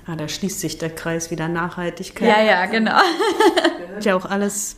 [0.07, 2.29] Ah, da schließt sich der Kreis wieder Nachhaltigkeit.
[2.29, 3.01] Ja, ja, genau.
[4.01, 4.77] Ja auch alles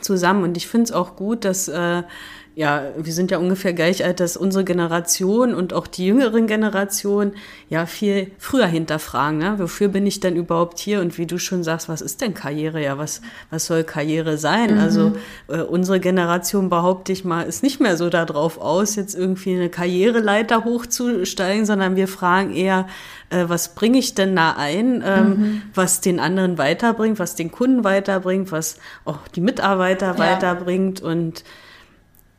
[0.00, 2.02] zusammen und ich finde es auch gut, dass äh,
[2.56, 7.34] ja, wir sind ja ungefähr gleich alt, dass unsere Generation und auch die jüngeren Generationen
[7.68, 9.36] ja viel früher hinterfragen.
[9.36, 9.58] Ne?
[9.58, 11.02] Wofür bin ich denn überhaupt hier?
[11.02, 12.82] Und wie du schon sagst, was ist denn Karriere?
[12.82, 14.76] Ja, was, was soll Karriere sein?
[14.76, 14.80] Mhm.
[14.80, 15.12] Also
[15.48, 19.68] äh, unsere Generation, behaupte ich mal, ist nicht mehr so darauf aus, jetzt irgendwie eine
[19.68, 22.86] Karriereleiter hochzusteigen, sondern wir fragen eher,
[23.28, 25.62] äh, was bringe ich denn da ein, ähm, mhm.
[25.74, 30.18] was den anderen weiterbringt, was den Kunden weiterbringt, was auch die Mitarbeiter ja.
[30.18, 31.44] weiterbringt und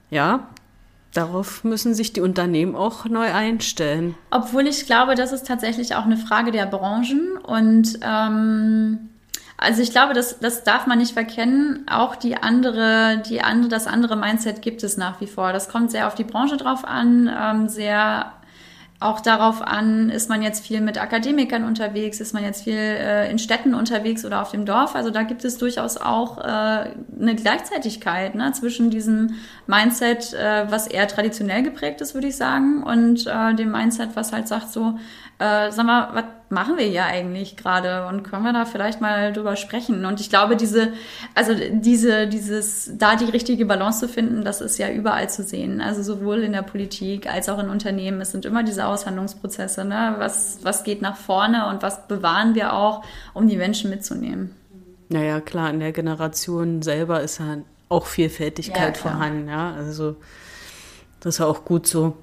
[0.10, 0.48] ja,
[1.14, 4.16] darauf müssen sich die Unternehmen auch neu einstellen.
[4.32, 9.10] Obwohl ich glaube, das ist tatsächlich auch eine Frage der Branchen und ähm,
[9.58, 11.86] also ich glaube, das, das darf man nicht verkennen.
[11.90, 15.52] Auch die andere, die andere, das andere Mindset gibt es nach wie vor.
[15.52, 18.34] Das kommt sehr auf die Branche drauf an, ähm, sehr
[19.00, 23.30] auch darauf an, ist man jetzt viel mit Akademikern unterwegs, ist man jetzt viel äh,
[23.30, 24.96] in Städten unterwegs oder auf dem Dorf.
[24.96, 29.36] Also da gibt es durchaus auch äh, eine Gleichzeitigkeit ne, zwischen diesem
[29.68, 34.34] Mindset, äh, was eher traditionell geprägt ist, würde ich sagen, und äh, dem Mindset, was
[34.34, 34.98] halt sagt so,
[35.40, 39.34] äh, sag mal, was machen wir hier eigentlich gerade und können wir da vielleicht mal
[39.34, 40.06] drüber sprechen?
[40.06, 40.94] Und ich glaube, diese,
[41.36, 45.80] also diese, dieses, da die richtige Balance zu finden, das ist ja überall zu sehen.
[45.80, 48.20] Also sowohl in der Politik als auch in Unternehmen.
[48.22, 49.86] Es sind immer diese Aushandlungsprozesse.
[49.86, 50.16] Ne?
[50.18, 54.56] Was, was geht nach vorne und was bewahren wir auch, um die Menschen mitzunehmen?
[55.10, 57.58] Naja, klar, in der Generation selber ist ja
[57.90, 59.74] auch Vielfältigkeit ja, vorhanden, ja.
[59.74, 60.16] Also
[61.20, 62.18] das ist ja auch gut so.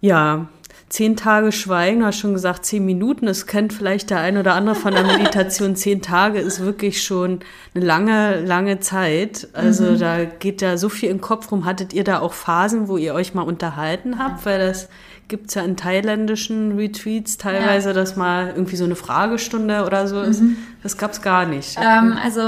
[0.00, 0.48] Ja,
[0.90, 3.28] zehn Tage Schweigen, hast schon gesagt, zehn Minuten.
[3.28, 5.76] Es kennt vielleicht der ein oder andere von der Meditation.
[5.76, 7.40] zehn Tage ist wirklich schon
[7.74, 9.48] eine lange, lange Zeit.
[9.52, 9.98] Also mhm.
[10.00, 11.64] da geht ja so viel im Kopf rum.
[11.64, 14.44] Hattet ihr da auch Phasen, wo ihr euch mal unterhalten habt?
[14.44, 14.88] Weil das
[15.28, 17.94] gibt es ja in thailändischen Retreats teilweise, ja.
[17.94, 20.42] dass mal irgendwie so eine Fragestunde oder so ist.
[20.42, 20.56] Mhm.
[20.82, 21.78] Das gab es gar nicht.
[21.80, 22.42] Ähm, also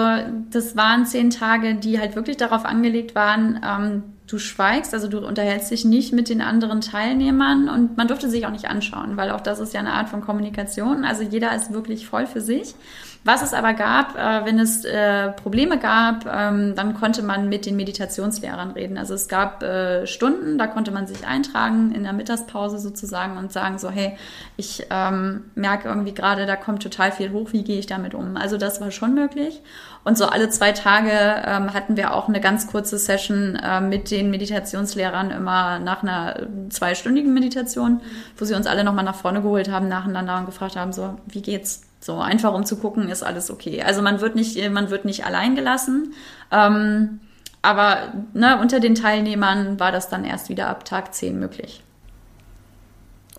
[0.50, 4.02] das waren zehn Tage, die halt wirklich darauf angelegt waren, ähm,
[4.32, 8.46] du schweigst, also du unterhältst dich nicht mit den anderen Teilnehmern und man durfte sich
[8.46, 11.04] auch nicht anschauen, weil auch das ist ja eine Art von Kommunikation.
[11.04, 12.74] Also jeder ist wirklich voll für sich.
[13.24, 17.66] Was es aber gab, äh, wenn es äh, Probleme gab, ähm, dann konnte man mit
[17.66, 18.98] den Meditationslehrern reden.
[18.98, 23.52] Also es gab äh, Stunden, da konnte man sich eintragen in der Mittagspause sozusagen und
[23.52, 24.16] sagen so, hey,
[24.56, 28.36] ich ähm, merke irgendwie gerade, da kommt total viel hoch, wie gehe ich damit um?
[28.36, 29.62] Also das war schon möglich.
[30.02, 34.10] Und so alle zwei Tage ähm, hatten wir auch eine ganz kurze Session äh, mit
[34.10, 38.00] den Meditationslehrern immer nach einer zweistündigen Meditation,
[38.36, 41.42] wo sie uns alle nochmal nach vorne geholt haben nacheinander und gefragt haben, so, wie
[41.42, 41.82] geht's?
[42.02, 43.82] So einfach um zu gucken, ist alles okay.
[43.82, 46.14] Also man wird nicht, man wird nicht allein gelassen.
[46.50, 47.20] Ähm,
[47.62, 51.82] aber ne, unter den Teilnehmern war das dann erst wieder ab Tag 10 möglich.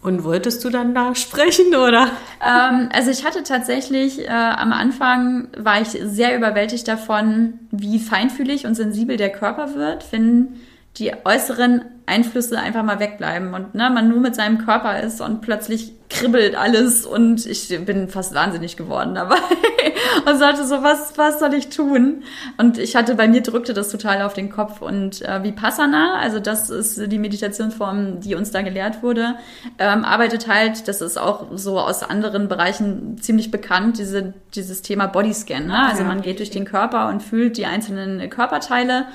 [0.02, 2.08] Und wolltest du dann da sprechen, oder?
[2.42, 8.66] Ähm, also ich hatte tatsächlich, äh, am Anfang war ich sehr überwältigt davon, wie feinfühlig
[8.66, 10.60] und sensibel der Körper wird, wenn
[10.98, 15.42] die äußeren Einflüsse einfach mal wegbleiben und ne, man nur mit seinem Körper ist und
[15.42, 19.38] plötzlich kribbelt alles und ich bin fast wahnsinnig geworden dabei
[20.28, 22.24] und sagte so, was, was soll ich tun?
[22.58, 26.40] Und ich hatte, bei mir drückte das total auf den Kopf und äh, Vipassana, also
[26.40, 29.36] das ist die Meditationsform, die uns da gelehrt wurde,
[29.80, 35.08] ähm, arbeitet halt, das ist auch so aus anderen Bereichen ziemlich bekannt, diese, dieses Thema
[35.08, 35.88] Bodyscan, ne?
[35.90, 39.06] also man geht durch den Körper und fühlt die einzelnen Körperteile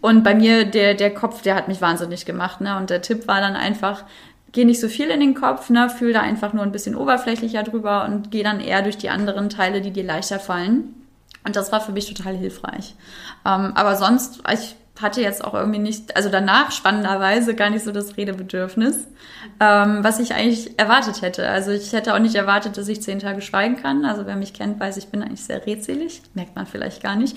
[0.00, 2.76] und bei mir, der, der Kopf, der hat mich wahnsinnig gemacht, ne?
[2.76, 4.04] und der Tipp war dann einfach,
[4.52, 7.62] geh nicht so viel in den Kopf, ne, fühl da einfach nur ein bisschen oberflächlicher
[7.62, 10.94] drüber und geh dann eher durch die anderen Teile, die dir leichter fallen.
[11.44, 12.94] Und das war für mich total hilfreich.
[13.46, 17.92] Ähm, aber sonst, ich hatte jetzt auch irgendwie nicht, also danach spannenderweise gar nicht so
[17.92, 19.06] das Redebedürfnis,
[19.60, 21.48] ähm, was ich eigentlich erwartet hätte.
[21.48, 24.04] Also ich hätte auch nicht erwartet, dass ich zehn Tage schweigen kann.
[24.04, 26.22] Also wer mich kennt, weiß, ich bin eigentlich sehr redselig.
[26.34, 27.36] Merkt man vielleicht gar nicht.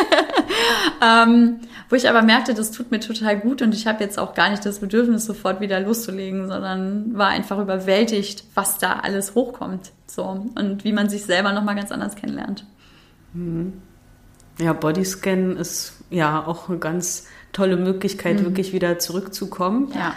[1.02, 4.34] ähm, wo ich aber merkte, das tut mir total gut und ich habe jetzt auch
[4.34, 9.90] gar nicht das Bedürfnis, sofort wieder loszulegen, sondern war einfach überwältigt, was da alles hochkommt.
[10.06, 12.64] So und wie man sich selber nochmal ganz anders kennenlernt.
[13.34, 13.74] Mhm.
[14.62, 18.44] Ja, Bodyscan ist ja auch eine ganz tolle Möglichkeit, mhm.
[18.44, 19.92] wirklich wieder zurückzukommen.
[19.94, 20.14] Ja.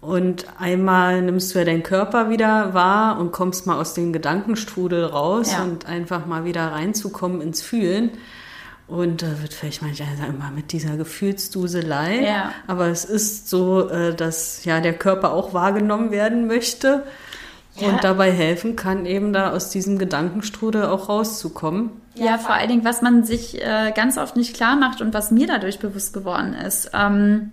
[0.00, 5.04] Und einmal nimmst du ja deinen Körper wieder wahr und kommst mal aus dem Gedankenstrudel
[5.04, 5.64] raus ja.
[5.64, 8.12] und einfach mal wieder reinzukommen ins Fühlen.
[8.86, 12.22] Und da wird vielleicht manchmal sagen, immer mit dieser Gefühlsduselei.
[12.24, 12.52] Ja.
[12.66, 17.04] Aber es ist so, äh, dass ja der Körper auch wahrgenommen werden möchte
[17.80, 17.88] ja.
[17.88, 21.90] und dabei helfen kann, eben da aus diesem Gedankenstrudel auch rauszukommen.
[22.14, 25.30] Ja, vor allen Dingen, was man sich äh, ganz oft nicht klar macht und was
[25.30, 26.90] mir dadurch bewusst geworden ist.
[26.92, 27.52] Ähm,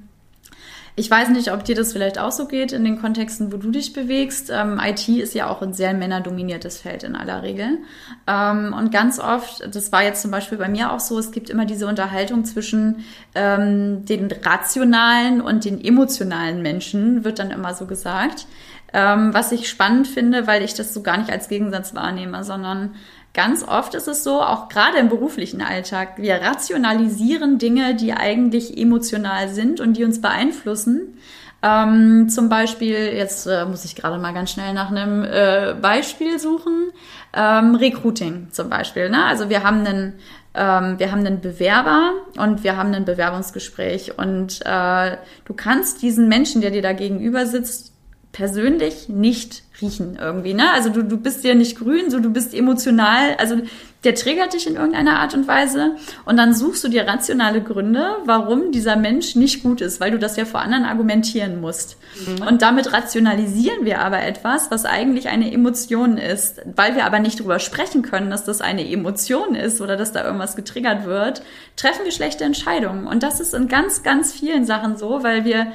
[0.97, 3.69] ich weiß nicht, ob dir das vielleicht auch so geht in den Kontexten, wo du
[3.69, 4.49] dich bewegst.
[4.49, 7.79] Ähm, IT ist ja auch ein sehr männerdominiertes Feld in aller Regel.
[8.27, 11.49] Ähm, und ganz oft, das war jetzt zum Beispiel bei mir auch so, es gibt
[11.49, 13.03] immer diese Unterhaltung zwischen
[13.35, 18.47] ähm, den rationalen und den emotionalen Menschen, wird dann immer so gesagt.
[18.95, 22.95] Ähm, was ich spannend finde, weil ich das so gar nicht als Gegensatz wahrnehme, sondern
[23.35, 28.77] Ganz oft ist es so, auch gerade im beruflichen Alltag, wir rationalisieren Dinge, die eigentlich
[28.77, 31.17] emotional sind und die uns beeinflussen.
[31.61, 36.39] Ähm, zum Beispiel, jetzt äh, muss ich gerade mal ganz schnell nach einem äh, Beispiel
[36.39, 36.91] suchen.
[37.33, 39.09] Ähm, Recruiting zum Beispiel.
[39.09, 39.25] Ne?
[39.25, 40.13] Also wir haben einen
[40.53, 46.29] ähm, wir haben einen Bewerber und wir haben ein Bewerbungsgespräch und äh, du kannst diesen
[46.29, 47.94] Menschen, der dir da gegenüber sitzt,
[48.35, 50.69] persönlich nicht riechen irgendwie, ne?
[50.73, 53.61] Also du, du bist ja nicht grün, so du bist emotional, also
[54.03, 55.95] der triggert dich in irgendeiner Art und Weise
[56.25, 60.19] und dann suchst du dir rationale Gründe, warum dieser Mensch nicht gut ist, weil du
[60.19, 61.97] das ja vor anderen argumentieren musst.
[62.27, 62.45] Mhm.
[62.45, 67.39] Und damit rationalisieren wir aber etwas, was eigentlich eine Emotion ist, weil wir aber nicht
[67.39, 71.41] drüber sprechen können, dass das eine Emotion ist oder dass da irgendwas getriggert wird,
[71.77, 75.67] treffen wir schlechte Entscheidungen und das ist in ganz ganz vielen Sachen so, weil wir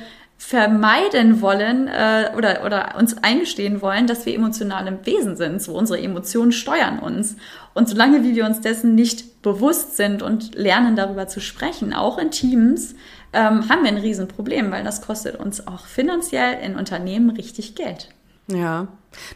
[0.43, 5.61] vermeiden wollen äh, oder, oder uns eingestehen wollen, dass wir emotionale Wesen sind.
[5.61, 7.37] So unsere Emotionen steuern uns.
[7.75, 12.17] Und solange wie wir uns dessen nicht bewusst sind und lernen darüber zu sprechen, auch
[12.17, 12.95] in Teams,
[13.35, 18.09] ähm, haben wir ein Riesenproblem, weil das kostet uns auch finanziell in Unternehmen richtig Geld.
[18.49, 18.89] Ja,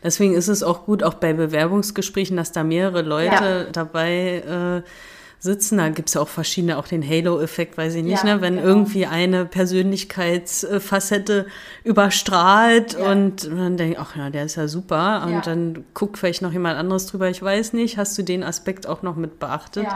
[0.03, 3.73] deswegen ist es auch gut, auch bei Bewerbungsgesprächen, dass da mehrere Leute ja.
[3.73, 4.89] dabei äh,
[5.45, 5.79] sitzen.
[5.79, 8.41] Da gibt es ja auch verschiedene, auch den Halo-Effekt, weiß ich nicht, ja, ne?
[8.41, 8.67] wenn genau.
[8.67, 11.47] irgendwie eine Persönlichkeitsfacette
[11.85, 13.13] überstrahlt ja.
[13.13, 15.23] und dann denke ich, ach ja, der ist ja super.
[15.25, 15.41] Und ja.
[15.43, 17.97] dann guckt vielleicht noch jemand anderes drüber, ich weiß nicht.
[17.97, 19.87] Hast du den Aspekt auch noch mit beachtet?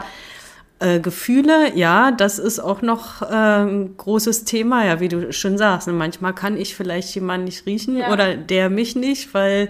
[0.81, 5.57] Äh, Gefühle, ja, das ist auch noch äh, ein großes Thema, ja, wie du schon
[5.57, 5.87] sagst.
[5.87, 5.93] Ne?
[5.93, 9.69] Manchmal kann ich vielleicht jemanden nicht riechen oder der mich nicht, weil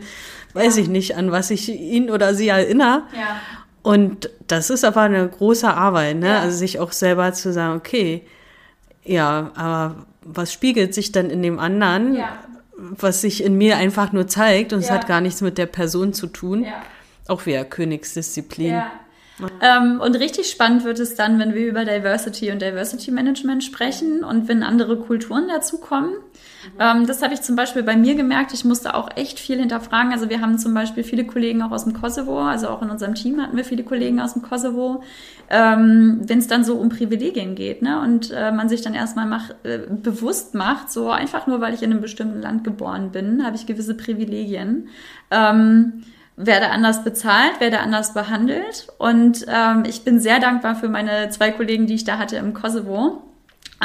[0.53, 3.03] weiß ich nicht, an was ich ihn oder sie erinnere.
[3.13, 3.39] Ja.
[3.81, 6.29] Und das ist aber eine große Arbeit, ne?
[6.29, 6.39] Ja.
[6.41, 8.23] Also sich auch selber zu sagen, okay,
[9.03, 12.29] ja, aber was spiegelt sich dann in dem anderen, ja.
[12.77, 14.85] was sich in mir einfach nur zeigt und ja.
[14.85, 16.65] es hat gar nichts mit der Person zu tun.
[17.27, 18.81] Auch wieder Königsdisziplin.
[19.61, 24.23] Ähm, und richtig spannend wird es dann, wenn wir über Diversity und Diversity Management sprechen
[24.23, 26.11] und wenn andere Kulturen dazukommen.
[26.79, 28.53] Ähm, das habe ich zum Beispiel bei mir gemerkt.
[28.53, 30.11] Ich musste auch echt viel hinterfragen.
[30.11, 33.15] Also wir haben zum Beispiel viele Kollegen auch aus dem Kosovo, also auch in unserem
[33.15, 35.03] Team hatten wir viele Kollegen aus dem Kosovo.
[35.49, 38.01] Ähm, wenn es dann so um Privilegien geht, ne?
[38.01, 41.81] Und äh, man sich dann erstmal mach, äh, bewusst macht, so einfach nur, weil ich
[41.81, 44.89] in einem bestimmten Land geboren bin, habe ich gewisse Privilegien.
[45.31, 46.03] Ähm,
[46.39, 48.87] werde anders bezahlt, werde anders behandelt.
[48.97, 52.53] Und ähm, ich bin sehr dankbar für meine zwei Kollegen, die ich da hatte im
[52.53, 53.21] Kosovo,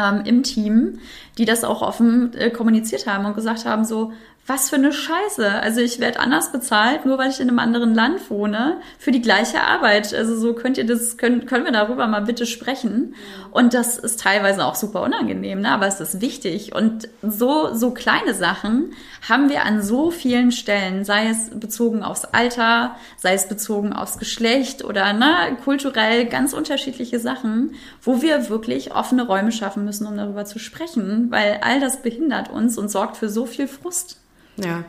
[0.00, 1.00] ähm, im Team,
[1.36, 4.12] die das auch offen äh, kommuniziert haben und gesagt haben, so,
[4.46, 5.48] was für eine Scheiße.
[5.48, 9.22] Also ich werde anders bezahlt, nur weil ich in einem anderen Land wohne, für die
[9.22, 10.12] gleiche Arbeit.
[10.12, 13.14] Also so könnt ihr das, können, können wir darüber mal bitte sprechen.
[13.52, 15.70] Und das ist teilweise auch super unangenehm, ne?
[15.70, 16.74] aber es ist wichtig.
[16.74, 18.92] Und so, so kleine Sachen
[19.26, 24.18] haben wir an so vielen Stellen, sei es bezogen aufs Alter, sei es bezogen aufs
[24.18, 30.18] Geschlecht oder ne, kulturell ganz unterschiedliche Sachen, wo wir wirklich offene Räume schaffen müssen, um
[30.18, 34.20] darüber zu sprechen, weil all das behindert uns und sorgt für so viel Frust.
[34.56, 34.84] Ja.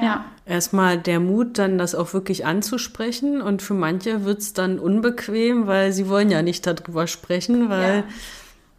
[0.00, 0.24] Ja.
[0.46, 3.40] Erstmal der Mut, dann das auch wirklich anzusprechen.
[3.40, 8.04] Und für manche wird es dann unbequem, weil sie wollen ja nicht darüber sprechen, weil,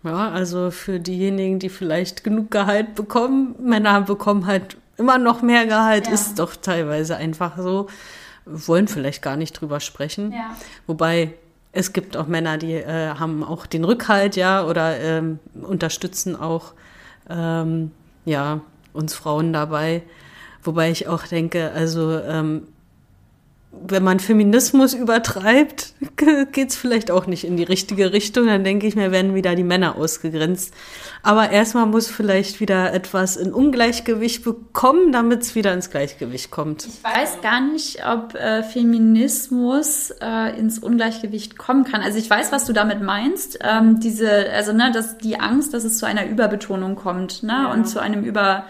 [0.03, 0.11] ja.
[0.11, 5.65] ja, also für diejenigen, die vielleicht genug Gehalt bekommen, Männer bekommen halt immer noch mehr
[5.65, 6.13] Gehalt, ja.
[6.13, 7.87] ist doch teilweise einfach so,
[8.45, 10.31] wollen vielleicht gar nicht drüber sprechen.
[10.31, 10.55] Ja.
[10.87, 11.33] Wobei
[11.71, 16.73] es gibt auch Männer, die äh, haben auch den Rückhalt, ja, oder ähm, unterstützen auch,
[17.29, 17.91] ähm,
[18.23, 18.61] ja,
[18.95, 20.03] uns Frauen dabei.
[20.63, 22.67] Wobei ich auch denke, also ähm,
[23.87, 25.93] wenn man Feminismus übertreibt,
[26.51, 28.47] geht es vielleicht auch nicht in die richtige Richtung.
[28.47, 30.73] Dann denke ich mir, werden wieder die Männer ausgegrenzt.
[31.23, 36.85] Aber erstmal muss vielleicht wieder etwas in Ungleichgewicht bekommen, damit es wieder ins Gleichgewicht kommt.
[36.85, 42.01] Ich weiß gar nicht, ob äh, Feminismus äh, ins Ungleichgewicht kommen kann.
[42.01, 43.59] Also ich weiß, was du damit meinst.
[43.61, 47.71] Ähm, diese, also ne, dass die Angst, dass es zu einer Überbetonung kommt, ne, ja.
[47.71, 48.65] und zu einem über,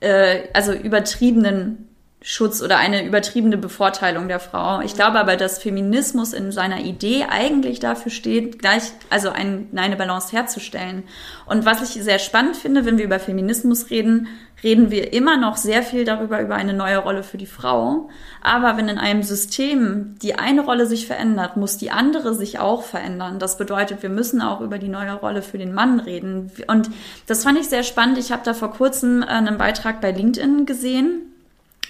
[0.00, 1.89] äh, also übertriebenen
[2.22, 4.82] Schutz oder eine übertriebene Bevorteilung der Frau.
[4.82, 9.96] Ich glaube aber, dass Feminismus in seiner Idee eigentlich dafür steht, gleich, also ein, eine
[9.96, 11.04] Balance herzustellen.
[11.46, 14.28] Und was ich sehr spannend finde, wenn wir über Feminismus reden,
[14.62, 18.10] reden wir immer noch sehr viel darüber, über eine neue Rolle für die Frau.
[18.42, 22.82] Aber wenn in einem System die eine Rolle sich verändert, muss die andere sich auch
[22.82, 23.38] verändern.
[23.38, 26.52] Das bedeutet, wir müssen auch über die neue Rolle für den Mann reden.
[26.66, 26.90] Und
[27.26, 28.18] das fand ich sehr spannend.
[28.18, 31.29] Ich habe da vor kurzem einen Beitrag bei LinkedIn gesehen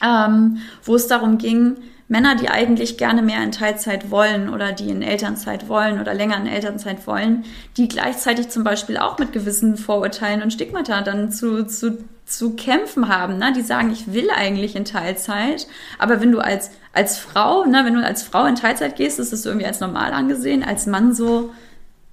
[0.05, 1.77] ähm, wo es darum ging,
[2.11, 6.39] Männer, die eigentlich gerne mehr in Teilzeit wollen oder die in Elternzeit wollen oder länger
[6.39, 7.45] in Elternzeit wollen,
[7.77, 13.09] die gleichzeitig zum Beispiel auch mit gewissen Vorurteilen und Stigmata dann zu, zu, zu kämpfen
[13.09, 13.39] haben.
[13.39, 13.53] Ne?
[13.53, 15.69] Die sagen, ich will eigentlich in Teilzeit,
[16.01, 19.33] aber wenn du als, als Frau, ne, wenn du als Frau in Teilzeit gehst, ist
[19.33, 21.53] das irgendwie als normal angesehen, als Mann so,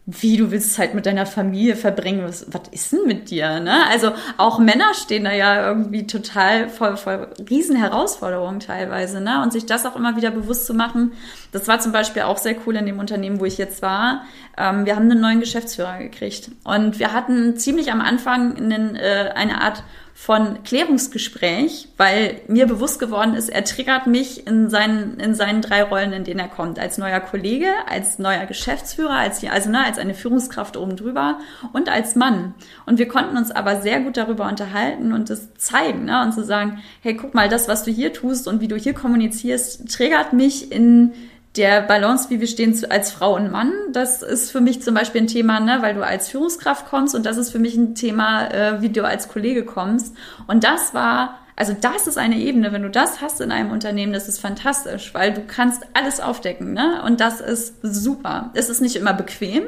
[0.09, 3.59] wie du willst Zeit mit deiner Familie verbringen, was, was ist denn mit dir?
[3.59, 3.85] Ne?
[3.89, 9.43] Also auch Männer stehen da ja irgendwie total vor, vor riesen Herausforderungen teilweise, ne?
[9.43, 11.11] Und sich das auch immer wieder bewusst zu machen.
[11.51, 14.23] Das war zum Beispiel auch sehr cool in dem Unternehmen, wo ich jetzt war.
[14.57, 19.33] Ähm, wir haben einen neuen Geschäftsführer gekriegt und wir hatten ziemlich am Anfang einen, äh,
[19.35, 19.83] eine Art
[20.19, 25.83] von Klärungsgespräch, weil mir bewusst geworden ist, er triggert mich in seinen, in seinen drei
[25.83, 26.79] Rollen, in denen er kommt.
[26.79, 31.37] Als neuer Kollege, als neuer Geschäftsführer, als, also, ne, als eine Führungskraft oben drüber
[31.71, 32.55] und als Mann.
[32.87, 36.43] Und wir konnten uns aber sehr gut darüber unterhalten und das zeigen, ne, und zu
[36.43, 40.33] sagen, hey, guck mal, das, was du hier tust und wie du hier kommunizierst, triggert
[40.33, 41.13] mich in
[41.57, 45.21] der Balance, wie wir stehen als Frau und Mann, das ist für mich zum Beispiel
[45.21, 48.47] ein Thema, ne, weil du als Führungskraft kommst und das ist für mich ein Thema,
[48.47, 50.15] äh, wie du als Kollege kommst.
[50.45, 54.13] Und das war, also das ist eine Ebene, wenn du das hast in einem Unternehmen,
[54.13, 57.01] das ist fantastisch, weil du kannst alles aufdecken, ne?
[57.03, 58.51] Und das ist super.
[58.53, 59.63] Es ist nicht immer bequem,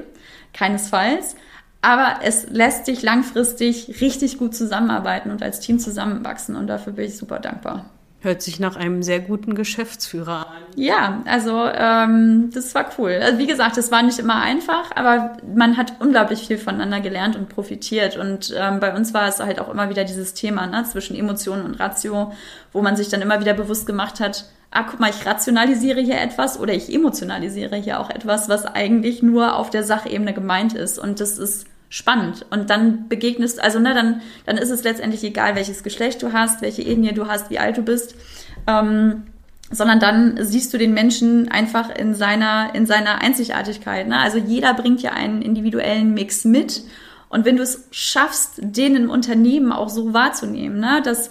[0.53, 1.35] keinesfalls,
[1.81, 7.05] aber es lässt dich langfristig richtig gut zusammenarbeiten und als Team zusammenwachsen und dafür bin
[7.05, 7.85] ich super dankbar.
[8.21, 10.63] Hört sich nach einem sehr guten Geschäftsführer an.
[10.75, 13.17] Ja, also ähm, das war cool.
[13.23, 17.37] Also wie gesagt, es war nicht immer einfach, aber man hat unglaublich viel voneinander gelernt
[17.37, 18.17] und profitiert.
[18.17, 21.63] Und ähm, bei uns war es halt auch immer wieder dieses Thema ne, zwischen Emotionen
[21.63, 22.33] und Ratio,
[22.73, 26.19] wo man sich dann immer wieder bewusst gemacht hat, ah, guck mal, ich rationalisiere hier
[26.19, 30.99] etwas oder ich emotionalisiere hier auch etwas, was eigentlich nur auf der Sachebene gemeint ist.
[30.99, 32.45] Und das ist spannend.
[32.51, 36.61] Und dann begegnest, also ne, dann, dann ist es letztendlich egal, welches Geschlecht du hast,
[36.61, 38.15] welche Ethnie du hast, wie alt du bist.
[38.67, 39.23] Ähm,
[39.71, 44.07] sondern dann siehst du den Menschen einfach in seiner, in seiner Einzigartigkeit.
[44.07, 44.17] Ne?
[44.17, 46.83] Also jeder bringt ja einen individuellen Mix mit.
[47.29, 51.29] Und wenn du es schaffst, den im Unternehmen auch so wahrzunehmen, ne, dass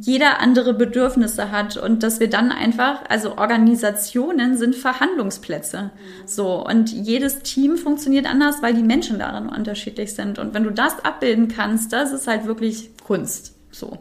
[0.00, 5.90] jeder andere Bedürfnisse hat und dass wir dann einfach, also Organisationen sind Verhandlungsplätze.
[6.26, 6.64] So.
[6.64, 10.38] Und jedes Team funktioniert anders, weil die Menschen darin unterschiedlich sind.
[10.38, 13.54] Und wenn du das abbilden kannst, das ist halt wirklich Kunst.
[13.70, 13.98] So.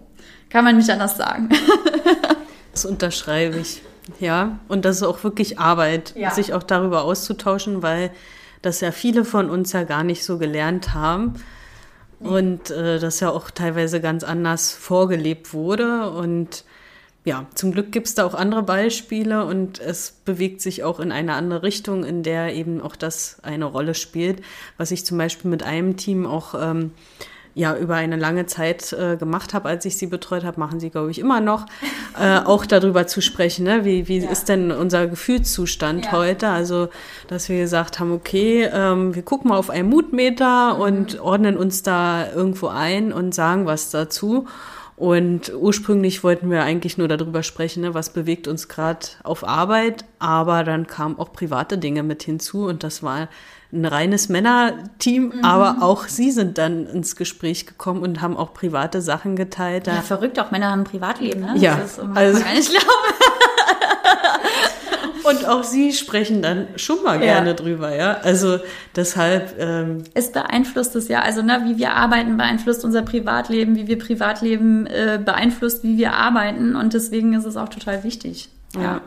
[0.50, 1.50] Kann man nicht anders sagen.
[2.72, 3.82] das unterschreibe ich.
[4.20, 4.60] Ja.
[4.68, 6.32] Und das ist auch wirklich Arbeit, ja.
[6.32, 8.12] sich auch darüber auszutauschen, weil
[8.62, 11.36] das ja viele von uns ja gar nicht so gelernt haben
[12.20, 16.10] und äh, das ja auch teilweise ganz anders vorgelebt wurde.
[16.12, 16.64] Und
[17.26, 21.12] ja, zum Glück gibt es da auch andere Beispiele und es bewegt sich auch in
[21.12, 24.42] eine andere Richtung, in der eben auch das eine Rolle spielt,
[24.78, 26.92] was ich zum Beispiel mit einem Team auch ähm,
[27.58, 30.92] ja über eine lange Zeit äh, gemacht habe, als ich sie betreut habe, machen sie,
[30.92, 31.66] glaube ich, immer noch,
[32.20, 33.84] äh, auch darüber zu sprechen, ne?
[33.84, 34.30] wie, wie ja.
[34.30, 36.12] ist denn unser Gefühlszustand ja.
[36.12, 36.50] heute?
[36.50, 36.90] Also,
[37.28, 40.82] dass wir gesagt haben, okay, ähm, wir gucken mal auf einen Mutmeter mhm.
[40.82, 44.46] und ordnen uns da irgendwo ein und sagen was dazu.
[44.96, 50.06] Und ursprünglich wollten wir eigentlich nur darüber sprechen, ne, was bewegt uns gerade auf Arbeit,
[50.18, 53.30] aber dann kamen auch private Dinge mit hinzu und das war
[53.72, 55.44] ein reines Männerteam, mhm.
[55.44, 59.88] aber auch sie sind dann ins Gespräch gekommen und haben auch private Sachen geteilt.
[59.88, 61.54] Ja, verrückt, auch Männer haben ein Privatleben, ne?
[61.58, 62.88] Ja, das ist also, gar nicht glauben.
[65.24, 67.34] Und auch sie sprechen dann schon mal ja.
[67.34, 68.14] gerne drüber, ja.
[68.24, 68.60] Also
[68.96, 69.56] deshalb.
[69.60, 71.22] Ähm es beeinflusst es ja.
[71.22, 76.14] Also, ne, wie wir arbeiten, beeinflusst unser Privatleben, wie wir Privatleben äh, beeinflusst, wie wir
[76.14, 76.78] arbeiten.
[76.78, 78.48] Und deswegen ist es auch total wichtig.
[78.74, 78.82] ja.
[78.82, 79.02] ja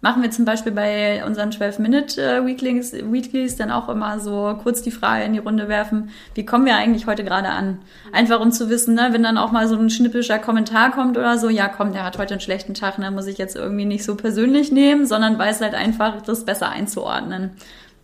[0.00, 5.24] machen wir zum Beispiel bei unseren 12-Minute-Weeklies Weeklies dann auch immer so kurz die Frage
[5.24, 7.80] in die Runde werfen, wie kommen wir eigentlich heute gerade an?
[8.12, 11.36] Einfach um zu wissen, ne, wenn dann auch mal so ein schnippischer Kommentar kommt oder
[11.36, 14.04] so, ja komm, der hat heute einen schlechten Tag, ne, muss ich jetzt irgendwie nicht
[14.04, 17.50] so persönlich nehmen, sondern weiß halt einfach, das besser einzuordnen.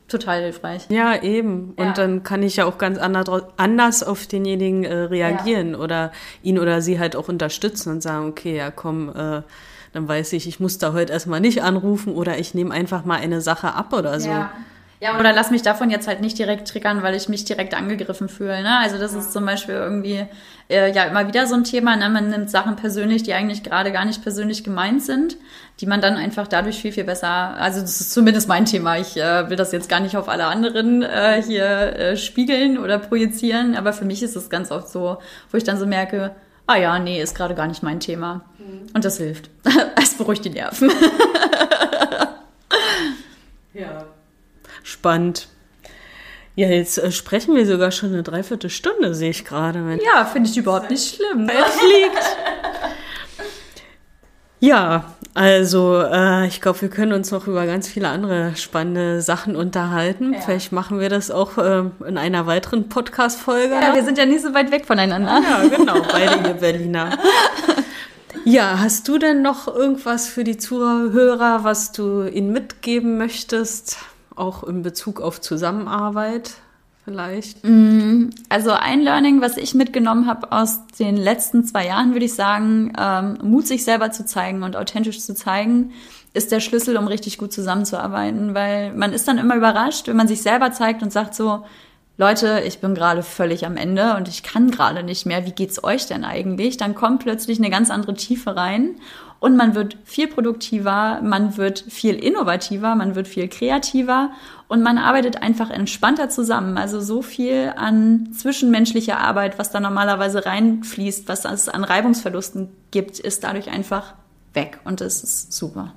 [0.08, 0.86] Total hilfreich.
[0.90, 1.72] Ja, eben.
[1.76, 1.92] Und ja.
[1.92, 5.78] dann kann ich ja auch ganz anders auf denjenigen äh, reagieren ja.
[5.78, 9.40] oder ihn oder sie halt auch unterstützen und sagen, okay, ja komm, äh,
[9.94, 13.20] dann weiß ich, ich muss da heute erstmal nicht anrufen oder ich nehme einfach mal
[13.20, 14.28] eine Sache ab oder so.
[14.28, 14.52] Ja.
[15.00, 18.30] Ja, oder lass mich davon jetzt halt nicht direkt triggern, weil ich mich direkt angegriffen
[18.30, 18.62] fühle.
[18.62, 18.78] Ne?
[18.78, 20.24] Also das ist zum Beispiel irgendwie
[20.70, 21.94] äh, ja immer wieder so ein Thema.
[21.96, 22.08] Ne?
[22.08, 25.36] Man nimmt Sachen persönlich, die eigentlich gerade gar nicht persönlich gemeint sind,
[25.80, 28.96] die man dann einfach dadurch viel, viel besser, also das ist zumindest mein Thema.
[28.96, 32.98] Ich äh, will das jetzt gar nicht auf alle anderen äh, hier äh, spiegeln oder
[32.98, 35.18] projizieren, aber für mich ist es ganz oft so,
[35.50, 36.34] wo ich dann so merke,
[36.66, 38.46] ah ja, nee, ist gerade gar nicht mein Thema.
[38.64, 38.86] Mhm.
[38.94, 39.50] Und das hilft.
[39.96, 40.90] Es beruhigt die Nerven.
[43.74, 44.06] ja.
[44.82, 45.48] Spannend.
[46.56, 49.98] Ja, jetzt äh, sprechen wir sogar schon eine Dreiviertelstunde, sehe ich gerade.
[50.04, 51.48] Ja, finde ich überhaupt nicht schlimm.
[51.48, 52.22] Es liegt.
[54.60, 59.56] Ja, also äh, ich glaube, wir können uns noch über ganz viele andere spannende Sachen
[59.56, 60.34] unterhalten.
[60.34, 60.40] Ja.
[60.40, 63.74] Vielleicht machen wir das auch äh, in einer weiteren Podcast-Folge.
[63.74, 65.42] Ja, wir sind ja nicht so weit weg voneinander.
[65.42, 67.10] Ja, genau, beide ihr Berliner.
[68.44, 73.98] Ja, hast du denn noch irgendwas für die Zuhörer, was du ihnen mitgeben möchtest,
[74.34, 76.54] auch in Bezug auf Zusammenarbeit?
[77.04, 77.64] vielleicht?
[77.64, 82.34] Mm, also ein Learning, was ich mitgenommen habe aus den letzten zwei Jahren, würde ich
[82.34, 85.92] sagen, ähm, Mut sich selber zu zeigen und authentisch zu zeigen,
[86.32, 90.28] ist der Schlüssel, um richtig gut zusammenzuarbeiten, weil man ist dann immer überrascht, wenn man
[90.28, 91.64] sich selber zeigt und sagt so,
[92.16, 95.46] Leute, ich bin gerade völlig am Ende und ich kann gerade nicht mehr.
[95.46, 96.76] Wie geht's euch denn eigentlich?
[96.76, 98.96] Dann kommt plötzlich eine ganz andere Tiefe rein
[99.40, 104.30] und man wird viel produktiver, man wird viel innovativer, man wird viel kreativer
[104.68, 106.78] und man arbeitet einfach entspannter zusammen.
[106.78, 113.18] Also so viel an zwischenmenschlicher Arbeit, was da normalerweise reinfließt, was es an Reibungsverlusten gibt,
[113.18, 114.14] ist dadurch einfach
[114.52, 115.92] weg und das ist super.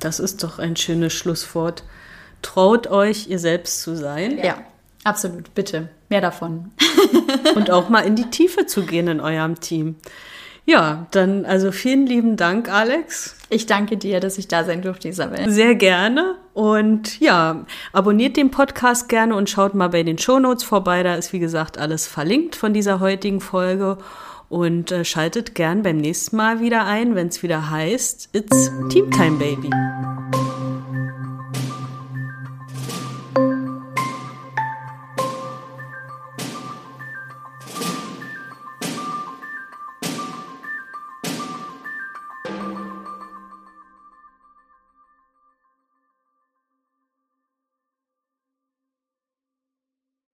[0.00, 1.84] Das ist doch ein schönes Schlusswort.
[2.40, 4.38] Traut euch, ihr selbst zu sein.
[4.42, 4.56] Ja,
[5.04, 5.54] absolut.
[5.54, 5.88] Bitte.
[6.08, 6.72] Mehr davon.
[7.54, 9.96] Und auch mal in die Tiefe zu gehen in eurem Team.
[10.64, 13.36] Ja, dann also vielen lieben Dank, Alex.
[13.48, 15.50] Ich danke dir, dass ich da sein durfte, Isabel.
[15.50, 16.36] Sehr gerne.
[16.54, 21.02] Und ja, abonniert den Podcast gerne und schaut mal bei den Shownotes vorbei.
[21.02, 23.98] Da ist, wie gesagt, alles verlinkt von dieser heutigen Folge.
[24.48, 29.10] Und äh, schaltet gern beim nächsten Mal wieder ein, wenn es wieder heißt, It's Team
[29.10, 29.70] Time Baby.